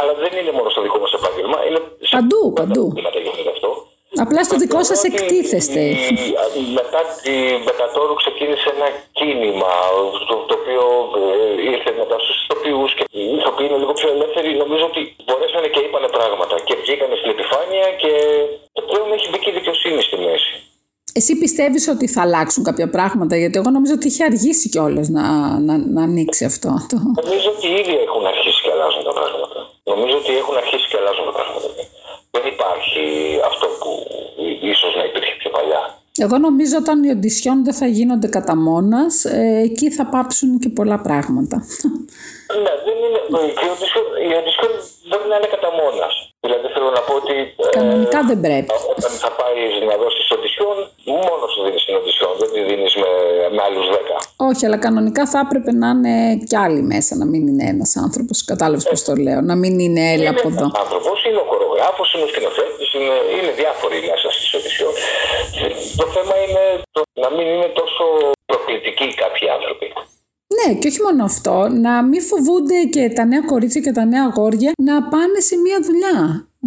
[0.00, 1.01] Αλλά δεν είναι μόνο στο δικό μα επάγγελμα.
[2.12, 2.84] Είναι Παντού, παντού.
[4.24, 5.82] Απλά στο δικό σας εκτίθεστε.
[6.78, 9.72] Μετά την Μπεκατόρου ξεκίνησε ένα κίνημα
[10.28, 10.82] το, το οποίο
[11.22, 14.48] ε, ήρθε μετά στους ηθοποιούς και οι ηθοποιοί είναι λίγο πιο ελεύθεροι.
[14.64, 18.12] Νομίζω ότι μπορέσανε και είπανε πράγματα και βγήκανε στην επιφάνεια και
[18.88, 20.52] πλέον έχει μπει και η δικαιοσύνη στη μέση.
[21.18, 25.24] Εσύ πιστεύεις ότι θα αλλάξουν κάποια πράγματα, γιατί εγώ νομίζω ότι είχε αργήσει κιόλας να,
[25.66, 26.70] να, να ανοίξει αυτό.
[27.22, 29.58] Νομίζω ότι ήδη έχουν αρχίσει και αλλάζουν τα πράγματα.
[29.92, 31.68] Νομίζω ότι έχουν αρχίσει και αλλάζουν τα πράγματα
[32.42, 33.04] δεν υπάρχει
[33.50, 33.90] αυτό που
[34.72, 35.82] ίσως να υπήρχε πιο παλιά.
[36.24, 40.68] Εγώ νομίζω όταν οι οντισιόν δεν θα γίνονται κατά μόνας, ε, εκεί θα πάψουν και
[40.78, 41.56] πολλά πράγματα.
[42.64, 43.20] Ναι, δεν είναι,
[44.30, 44.72] η οντισιόν
[45.08, 46.14] μπορεί να είναι κατά μόνας.
[46.44, 47.34] Δηλαδή θέλω να πω ότι.
[47.64, 48.68] Ε, Κανονικά δεν πρέπει.
[48.94, 50.76] Όταν θα πάει να δώσεις οντισιόν,
[51.26, 53.10] μόνος σου δίνεις την οντισιόν, δεν τη δίνεις με,
[53.54, 54.18] με άλλους δέκα.
[54.52, 56.14] Όχι, αλλά κανονικά θα έπρεπε να είναι
[56.48, 58.44] κι άλλοι μέσα, να μην είναι ένας άνθρωπος.
[58.44, 59.40] Κατάλαβες ε, πώς το λέω.
[59.50, 60.66] Να μην είναι έλα από εδώ.
[60.68, 64.92] Είναι άνθρωπος, είναι ο χορογράφος, είναι ο σκηνοθέτης, είναι, είναι διάφοροι μέσα στι οντισιόν.
[66.00, 68.04] Το θέμα είναι το, να μην είναι τόσο
[68.50, 69.86] προκλητικοί κάποιοι άνθρωποι.
[70.56, 74.24] Ναι, και όχι μόνο αυτό, να μην φοβούνται και τα νέα κορίτσια και τα νέα
[74.30, 76.16] αγόρια να πάνε σε μία δουλειά.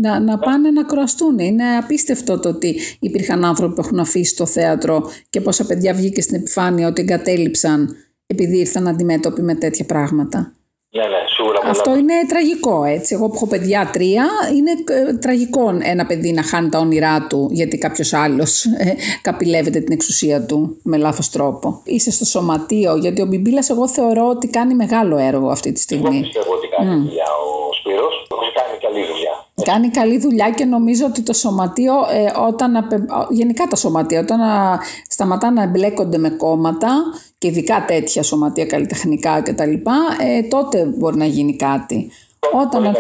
[0.02, 1.40] Να, να πάνε να κροαστούν.
[1.40, 6.22] Είναι απίστευτο το ότι υπήρχαν άνθρωποι που έχουν αφήσει το θέατρο και πόσα παιδιά βγήκε
[6.22, 7.96] στην επιφάνεια ότι εγκατέλειψαν
[8.28, 10.54] επειδή ήρθαν αντιμέτωποι με τέτοια πράγματα.
[10.96, 11.60] Ναι, ναι, σίγουρα.
[11.64, 13.14] Αυτό είναι τραγικό, έτσι.
[13.14, 14.72] Εγώ που έχω παιδιά τρία, είναι
[15.10, 19.94] ε, τραγικό ένα παιδί να χάνει τα όνειρά του γιατί κάποιος άλλος ε, καπηλεύεται την
[19.94, 21.82] εξουσία του με λάθος τρόπο.
[21.84, 26.16] Είσαι στο σωματείο, γιατί ο Μπιμπίλας, εγώ θεωρώ ότι κάνει μεγάλο έργο αυτή τη στιγμή.
[26.18, 27.06] Εγώ πιστεύω ότι κάνει mm.
[27.08, 28.28] δουλειά ο Σπύρος,
[28.60, 29.34] κάνει καλή δουλειά.
[29.66, 32.88] Κάνει καλή δουλειά και νομίζω ότι το σωματείο, ε, όταν,
[33.30, 36.90] γενικά τα σωματεία, όταν α, σταματά να εμπλέκονται με κόμματα
[37.38, 39.74] και ειδικά τέτοια σωματεία καλλιτεχνικά κτλ.
[40.22, 42.12] Ε, τότε μπορεί να γίνει κάτι.
[42.54, 42.96] Όταν...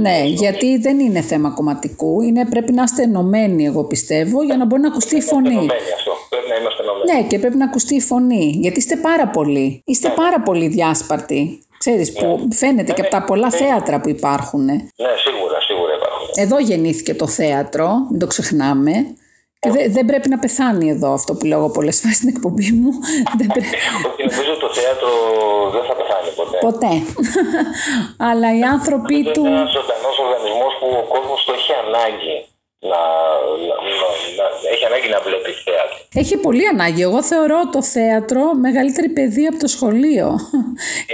[0.00, 2.20] Ναι, γιατί δεν είναι θέμα κομματικού.
[2.20, 5.56] Είναι, πρέπει να είστε ενωμένοι, εγώ πιστεύω, για να μπορεί να ακουστεί η φωνή.
[5.56, 6.12] Αυτό.
[6.28, 7.22] Πρέπει να είμαστε ενωμένοι.
[7.22, 8.58] Ναι, και πρέπει να ακουστεί η φωνή.
[8.60, 9.82] Γιατί είστε πάρα πολλοί.
[9.84, 10.14] Είστε ναι.
[10.14, 11.62] πάρα πολύ διάσπαρτοι.
[11.78, 12.54] Ξέρεις, που ναι.
[12.54, 14.64] φαίνεται και από τα πολλά θέατρα που υπάρχουν.
[14.64, 15.69] Ναι, σίγουρα, σίγουρα υπάρχουν.
[16.34, 18.92] Εδώ γεννήθηκε το θέατρο, μην το ξεχνάμε.
[19.62, 22.90] Και δεν, δεν πρέπει να πεθάνει εδώ αυτό που λέω πολλές φορές στην εκπομπή μου.
[23.38, 23.76] δεν πρέπει...
[24.30, 25.10] Νομίζω το θέατρο
[25.74, 26.58] δεν θα πεθάνει ποτέ.
[26.66, 26.94] Ποτέ.
[28.28, 29.44] Αλλά οι άνθρωποι του.
[29.44, 32.36] Είναι ένας ζωντανός οργανισμός που ο κόσμος το έχει ανάγκη.
[32.82, 35.96] Να, να, να, να, έχει ανάγκη να βλέπει θέατρο.
[36.14, 37.02] Έχει πολύ ανάγκη.
[37.02, 40.38] Εγώ θεωρώ το θέατρο μεγαλύτερη παιδεία από το σχολείο.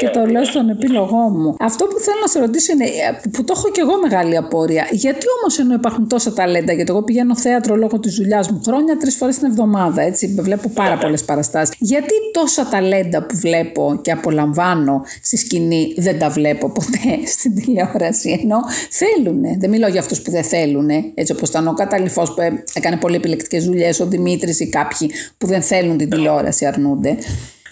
[0.00, 1.56] και το λέω στον επίλογό μου.
[1.60, 2.86] Αυτό που θέλω να σε ρωτήσω είναι,
[3.32, 7.02] που το έχω και εγώ μεγάλη απόρρεια, γιατί όμως ενώ υπάρχουν τόσα ταλέντα, γιατί εγώ
[7.02, 11.24] πηγαίνω θέατρο λόγω της δουλειάς μου χρόνια, τρεις φορές την εβδομάδα, έτσι, βλέπω πάρα πολλές
[11.24, 11.74] παραστάσεις.
[11.78, 18.38] Γιατί τόσα ταλέντα που βλέπω και απολαμβάνω στη σκηνή δεν τα βλέπω ποτέ στην τηλεόραση,
[18.42, 18.58] ενώ
[18.90, 19.42] θέλουν.
[19.58, 22.40] Δεν μιλάω για αυτούς που δεν θέλουν, έτσι όπως ήταν ο Καταληφό που
[22.78, 25.06] έκανε πολύ επιλεκτικές δουλειές, ο Δημήτρης ή κάποιοι
[25.38, 27.12] που δεν θέλουν την τηλεόραση, αρνούνται.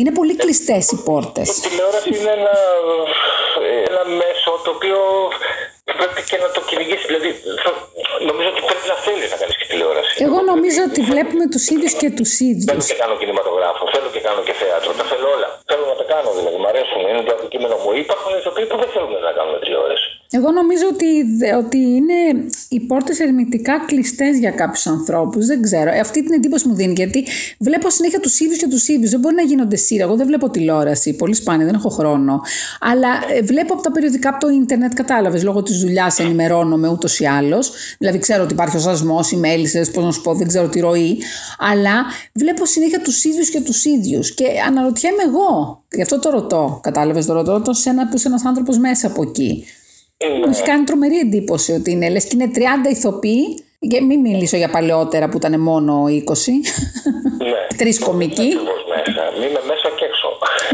[0.01, 1.49] Είναι πολύ κλειστές οι πόρτες.
[1.59, 2.57] Η τηλεόραση είναι ένα,
[3.90, 4.99] ένα μέσο το οποίο
[6.01, 7.05] πρέπει και να το κυνηγήσει.
[7.11, 7.31] Δηλαδή,
[8.29, 10.11] νομίζω ότι πρέπει να θέλει να κάνεις και τηλεόραση.
[10.27, 12.68] Εγώ νομίζω ότι βλέπουμε τους ίδιους και τους ίδιους.
[12.70, 14.90] Θέλω και κάνω κινηματογράφο, θέλω και κάνω και θέατρο.
[14.99, 15.49] Τα θέλω όλα.
[15.70, 16.57] Θέλω να τα κάνω δηλαδή.
[16.62, 17.90] Μ' αρέσουν, είναι το αντικείμενο μου.
[18.05, 19.43] Υπάρχουν ηθοποιοί που δεν θέλουν να κάνουν τηλεόραση.
[20.37, 21.07] Εγώ νομίζω ότι,
[21.59, 25.47] ότι είναι οι πόρτες ερμητικά κλειστές για κάποιους ανθρώπους.
[25.47, 25.90] Δεν ξέρω.
[25.90, 27.27] Ε, αυτή την εντύπωση μου δίνει γιατί
[27.59, 29.11] βλέπω συνέχεια τους ίδιους και τους ίδιους.
[29.11, 30.05] Δεν μπορεί να γίνονται σειρά.
[30.05, 31.16] Εγώ δεν βλέπω τηλεόραση.
[31.16, 32.40] Πολύ σπάνια, δεν έχω χρόνο.
[32.81, 37.20] Αλλά ε, βλέπω από τα περιοδικά από το ίντερνετ, κατάλαβες, λόγω της δουλειάς ενημερώνομαι ούτως
[37.20, 37.73] ή άλλως.
[37.99, 40.81] Δηλαδή ξέρω ότι υπάρχει ο σασμός, οι μέλισσες, πώς να σου πω, δεν ξέρω τη
[40.81, 41.18] ροή.
[41.59, 44.35] Αλλά βλέπω συνέχεια τους ίδιους και τους ίδιους.
[44.35, 45.83] Και αναρωτιέμαι εγώ.
[45.90, 46.81] Γι' αυτό το ρωτώ.
[46.83, 49.64] Κατάλαβες το ρωτώ το σε ένα που είσαι ένας άνθρωπος μέσα από εκεί.
[50.39, 52.09] Μου έχει κάνει τρομερή εντύπωση ότι είναι.
[52.09, 53.65] Λες και είναι 30 ηθοποιοί.
[53.89, 56.11] Και μην μιλήσω για παλαιότερα που ήταν μόνο 20.
[56.11, 57.77] Ναι.
[57.81, 58.51] Τρεις κομικοί.
[59.39, 60.29] Μην είμαι μέσα και έξω.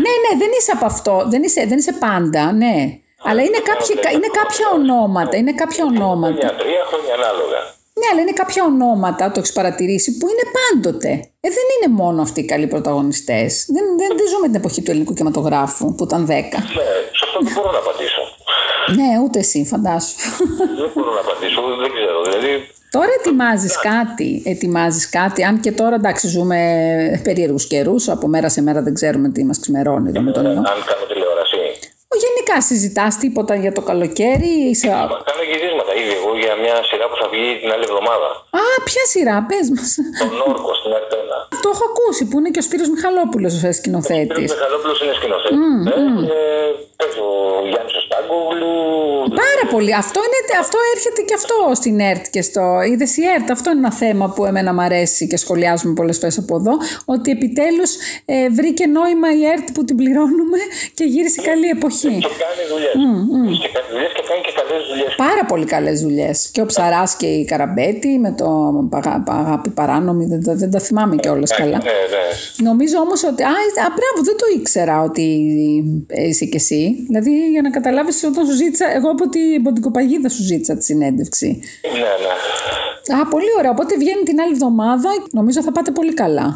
[0.04, 1.24] Ναι, ναι, δεν είσαι από αυτό.
[1.28, 2.76] Δεν είσαι, δεν είσαι πάντα, ναι.
[3.22, 5.36] Αλλά είναι, κάποιοι, είναι κάποια ονόματα.
[5.36, 6.34] Είναι κάποια ονόματα.
[6.34, 7.60] Μια τρία χρόνια ανάλογα.
[8.00, 11.10] Ναι, αλλά είναι κάποια ονόματα, το έχεις παρατηρήσει, που είναι πάντοτε.
[11.44, 13.50] Ε, δεν είναι μόνο αυτοί οι καλοί πρωταγωνιστές.
[13.74, 16.30] Δεν, δεν, δεν ζούμε την εποχή του ελληνικού κινηματογράφου που ήταν 10.
[16.30, 16.38] Ναι,
[17.18, 18.19] σε αυτό δεν μπορώ να απαντήσω.
[18.94, 20.14] Ναι, ούτε εσύ, φαντάσου.
[20.80, 22.22] Δεν μπορώ να απαντήσω, δεν ξέρω.
[22.22, 22.52] Δηλαδή,
[22.90, 26.58] Τώρα ετοιμάζεις κάτι, ετοιμάζεις κάτι, αν και τώρα εντάξει ζούμε
[27.24, 30.50] περίεργους καιρούς, από μέρα σε μέρα δεν ξέρουμε τι μας ξημερώνει εδώ με τον ιό.
[30.50, 31.19] Αν κάνω τηλεόραση.
[32.50, 34.86] Γενικά συζητάς τίποτα για το καλοκαίρι ή σε...
[35.30, 38.28] Κάνω γυρίσματα ήδη εγώ για μια σειρά που θα βγει την άλλη εβδομάδα.
[38.60, 39.90] Α, ποια σειρά, πες μας.
[40.20, 41.36] Τον Όρκο στην Αρτένα.
[41.64, 44.28] Το έχω ακούσει που είναι και ο Σπύρος Μιχαλόπουλος ο σκηνοθέτης.
[44.30, 45.58] Ο Σπύρος Μιχαλόπουλος είναι σκηνοθέτης.
[45.62, 46.22] Mm, ε, mm.
[46.34, 47.32] Ε, παίζει ο
[47.70, 48.74] Γιάννης Οστάγκογλου.
[49.44, 49.92] Πάρα πολύ.
[50.02, 52.64] Αυτό, είναι, αυτό έρχεται και αυτό στην ΕΡΤ και στο.
[52.90, 53.48] Είδες η ΕΡΤ.
[53.56, 56.74] Αυτό είναι ένα θέμα που εμένα μου αρέσει και σχολιάζουμε πολλές φορές από εδώ.
[57.14, 57.90] Ότι επιτέλους
[58.34, 60.60] ε, βρήκε νόημα η ΕΡΤ που την πληρώνουμε
[60.96, 62.16] και γύρισε καλή εποχή.
[62.18, 62.94] Και κάνει δουλειές.
[63.02, 63.48] Mm, mm.
[63.62, 65.10] Και κάνει δουλειές και κάνει και καλές δουλειές.
[65.26, 66.36] Πάρα πολύ καλές δουλειές.
[66.52, 68.48] Και ο Ψαράς και η Καραμπέτη με το
[69.40, 70.24] αγάπη παράνομη.
[70.32, 71.78] Δεν, δεν, δεν τα θυμάμαι κιόλας ναι, καλά.
[71.88, 72.24] Ναι, ναι.
[72.68, 73.42] Νομίζω όμως ότι.
[73.42, 73.54] Α,
[73.86, 75.26] α, μπράβο, δεν το ήξερα ότι
[76.30, 76.82] είσαι κι εσύ.
[77.06, 78.86] Δηλαδή για να καταλάβεις όταν σου ζήτησα.
[78.98, 81.48] Εγώ από την Ποντικοπαγίδα σου ζήτησα τη συνέντευξη.
[81.92, 83.20] Ναι, ναι.
[83.20, 83.70] Α, πολύ ωραία.
[83.70, 85.10] Οπότε βγαίνει την άλλη εβδομάδα.
[85.30, 86.46] Νομίζω θα πάτε πολύ καλά.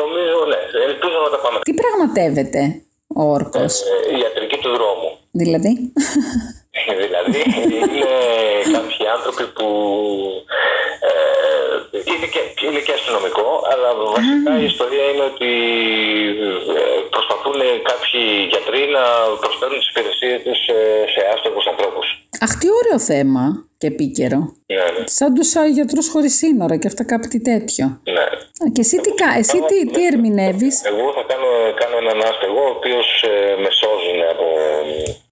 [0.00, 0.60] Νομίζω, ναι.
[0.88, 1.58] Ελπίζω να τα πάμε.
[1.62, 2.82] Τι πραγματεύεται
[3.16, 3.80] ο όρκος.
[3.80, 5.10] Ε, η ιατρική του δρόμου.
[5.30, 5.92] Δηλαδή.
[7.02, 7.42] δηλαδή
[7.80, 8.14] είναι
[8.72, 9.68] κάποιοι άνθρωποι που
[11.08, 11.51] ε,
[12.14, 15.52] είναι, και, είναι και αστυνομικό, αλλά βασικά η ιστορία είναι ότι
[16.78, 16.82] ε,
[17.14, 17.58] προσπαθούν
[17.90, 19.04] κάποιοι γιατροί να
[19.42, 20.76] προσφέρουν τις υπηρεσίες τους σε,
[21.12, 22.06] σε άστεγους ανθρώπους.
[22.44, 23.44] Αχ, τι ωραίο θέμα
[23.80, 24.40] και επίκαιρο.
[24.74, 25.04] Ναι, ναι.
[25.18, 27.84] Σαν τους γιατρούς χωρίς σύνορα και αυτά κάτι τέτοιο.
[28.16, 28.26] Ναι.
[28.74, 31.50] Και εσύ τι, εσύ τι, τι ερμηνεύεις; Εγώ θα κάνω,
[31.80, 34.46] κάνω έναν άστεγο ο οποίος ε, με σώζουν από,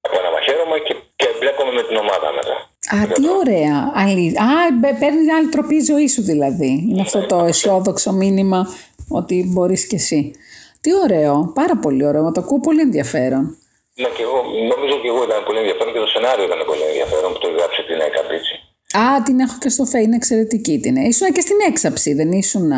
[0.07, 2.70] από ένα μαχαίρωμα και, και μπλέκομαι με την ομάδα μετά.
[2.95, 3.93] Α, τι ωραία.
[3.95, 4.27] Αλή...
[4.39, 6.87] Α, παίρνει άλλη τροπή ζωή σου δηλαδή.
[6.91, 8.69] Είναι αυτό το αισιόδοξο μήνυμα
[9.09, 10.33] ότι μπορείς κι εσύ.
[10.81, 12.23] Τι ωραίο, πάρα πολύ ωραίο.
[12.23, 13.57] Μα το ακούω πολύ ενδιαφέρον.
[13.95, 14.39] Ναι, και εγώ
[14.73, 17.81] νομίζω και εγώ ήταν πολύ ενδιαφέρον και το σενάριο ήταν πολύ ενδιαφέρον που το γράψε
[17.89, 18.55] την Έκαπτήτσι.
[19.03, 20.97] Α, την έχω και στο ΦΕ, είναι εξαιρετική την.
[20.97, 22.71] Ήσουν και στην έξαψη, δεν ήσουν.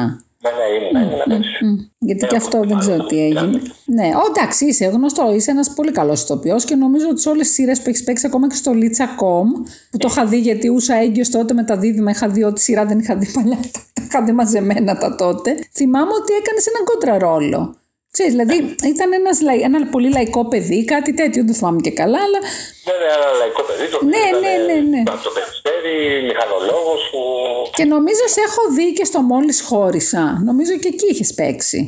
[0.43, 3.61] Ναι, ναι, ήμουν, ήμουν mm, Γιατί και αυτό δεν ξέρω τι έγινε.
[3.85, 7.55] Ναι, εντάξει, είσαι γνωστό, είσαι ένας πολύ καλός ηθοποιός και νομίζω ότι σε όλες τις
[7.55, 9.49] σειρές που έχεις παίξει, ακόμα και στο Λίτσα Κομ,
[9.91, 12.85] που το είχα δει γιατί ούσα έγκυος τότε με τα δίδυμα, είχα δει ότι σειρά
[12.85, 13.57] δεν είχα δει παλιά,
[13.95, 15.57] τα είχα δει μαζεμένα τα τότε.
[15.73, 17.77] Θυμάμαι ότι έκανες έναν κόντρα ρόλο.
[18.17, 18.57] Ξέρεις, δηλαδή
[18.95, 22.39] ήταν ένας, ένα πολύ λαϊκό παιδί, κάτι τέτοιο, δεν θυμάμαι και καλά, αλλά...
[22.87, 25.03] Ναι, ναι, ένα λαϊκό παιδί, το ναι, ναι, ναι, ναι.
[25.27, 25.95] το περιστέρι,
[26.29, 27.21] μηχανολόγος που...
[27.77, 31.81] Και νομίζω σε έχω δει και στο μόλις χώρισα, νομίζω και εκεί είχες παίξει.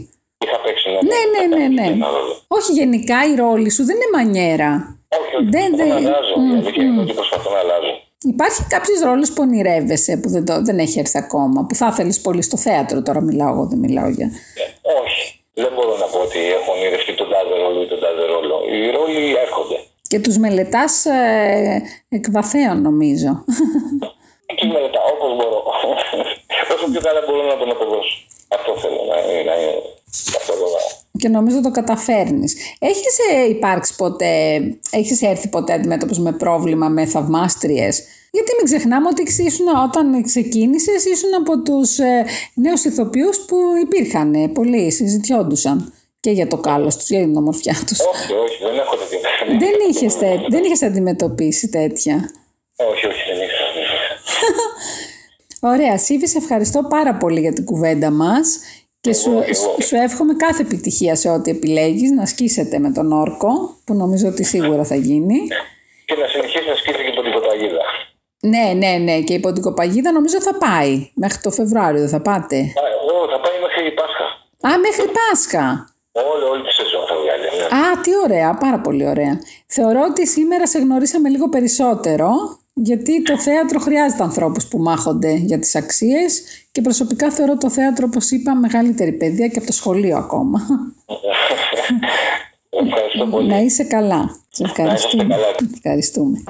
[0.44, 0.98] Είχα παίξει, ναι.
[1.10, 2.06] Ναι, ναι, ναι, ναι.
[2.48, 4.98] Όχι, γενικά η ρόλη σου δεν είναι μανιέρα.
[5.18, 5.92] Όχι, όχι, δεν, δεν...
[5.92, 7.92] αλλάζω, mm, είναι ότι προσπαθώ να αλλάζω.
[8.34, 12.12] Υπάρχει κάποιες ρόλες που ονειρεύεσαι που δεν, το, δεν έχει έρθει ακόμα, που θα ήθελε
[12.22, 13.02] πολύ στο θέατρο.
[13.02, 14.26] Τώρα μιλάω εγώ, δεν μιλάω για.
[14.26, 15.43] Ε, όχι.
[15.62, 18.56] Δεν μπορώ να πω ότι έχω ονειρευτεί τον τάδε ρόλο ή τον τάδε ρόλο.
[18.72, 19.78] Οι ρόλοι έρχονται.
[20.10, 23.30] Και τους μελετάς ε, εκ βαθέων νομίζω.
[24.58, 25.60] Τους μελετάω όπως μπορώ.
[26.74, 28.16] Όσο πιο καλά μπορώ να τον αποδώσω.
[28.56, 29.16] Αυτό θέλω να,
[31.18, 32.56] και νομίζω το καταφέρνεις.
[32.78, 38.02] Έχεις ε, υπάρξει ποτέ, έχεις έρθει ποτέ αντιμέτωπος με πρόβλημα με θαυμάστριες;
[38.36, 44.34] Γιατί μην ξεχνάμε ότι ήσουν, όταν ξεκίνησες ήσουν από τους ε, νέους ηθοποιούς που υπήρχαν,
[44.34, 47.98] ε, πολλοί συζητιόντουσαν και για το κάλος τους, για την ομορφιά τους.
[48.00, 49.18] Όχι, όχι, δεν έχω τέτοια.
[49.64, 52.14] Δεν είχες, τε- δεν είχες αντιμετωπίσει τέτοια.
[52.76, 53.64] όχι, όχι, δεν είχα.
[53.74, 53.98] δεν είχα.
[55.72, 58.58] Ωραία, Σίβη, σε ευχαριστώ πάρα πολύ για την κουβέντα μας
[59.00, 59.80] και σου, Εγώ, εγώ.
[59.86, 63.48] σου εύχομαι κάθε επιτυχία σε ό,τι επιλέγεις, να σκίσετε με τον όρκο,
[63.84, 65.38] που νομίζω ότι σίγουρα θα γίνει.
[66.06, 67.82] Και να συνεχίσει να σκίζει και από την ποταγίδα.
[68.52, 71.10] Ναι, ναι, ναι, και η ποντικοπαγίδα νομίζω θα πάει.
[71.14, 72.56] Μέχρι το Φεβρουάριο δεν θα πάτε.
[72.56, 74.26] Εγώ θα πάει μέχρι η Πάσχα.
[74.68, 75.88] Α, μέχρι Πάσχα.
[76.12, 77.42] Όλη, όλη τη σεζόν θα βγάλει.
[77.42, 77.76] Ναι.
[77.76, 79.38] Α, τι ωραία, πάρα πολύ ωραία.
[79.66, 82.30] Θεωρώ ότι σήμερα σε γνωρίσαμε λίγο περισσότερο,
[82.74, 88.06] γιατί το θέατρο χρειάζεται ανθρώπους που μάχονται για τις αξίες και προσωπικά θεωρώ το θέατρο,
[88.08, 90.60] όπως είπα, μεγαλύτερη παιδεία και από το σχολείο ακόμα.
[92.86, 93.48] Ευχαριστώ πολύ.
[93.48, 94.40] Να είσαι καλά.
[94.48, 95.34] Σε ευχαριστούμε.
[95.34, 95.46] καλά.
[95.74, 96.42] Ευχαριστούμε.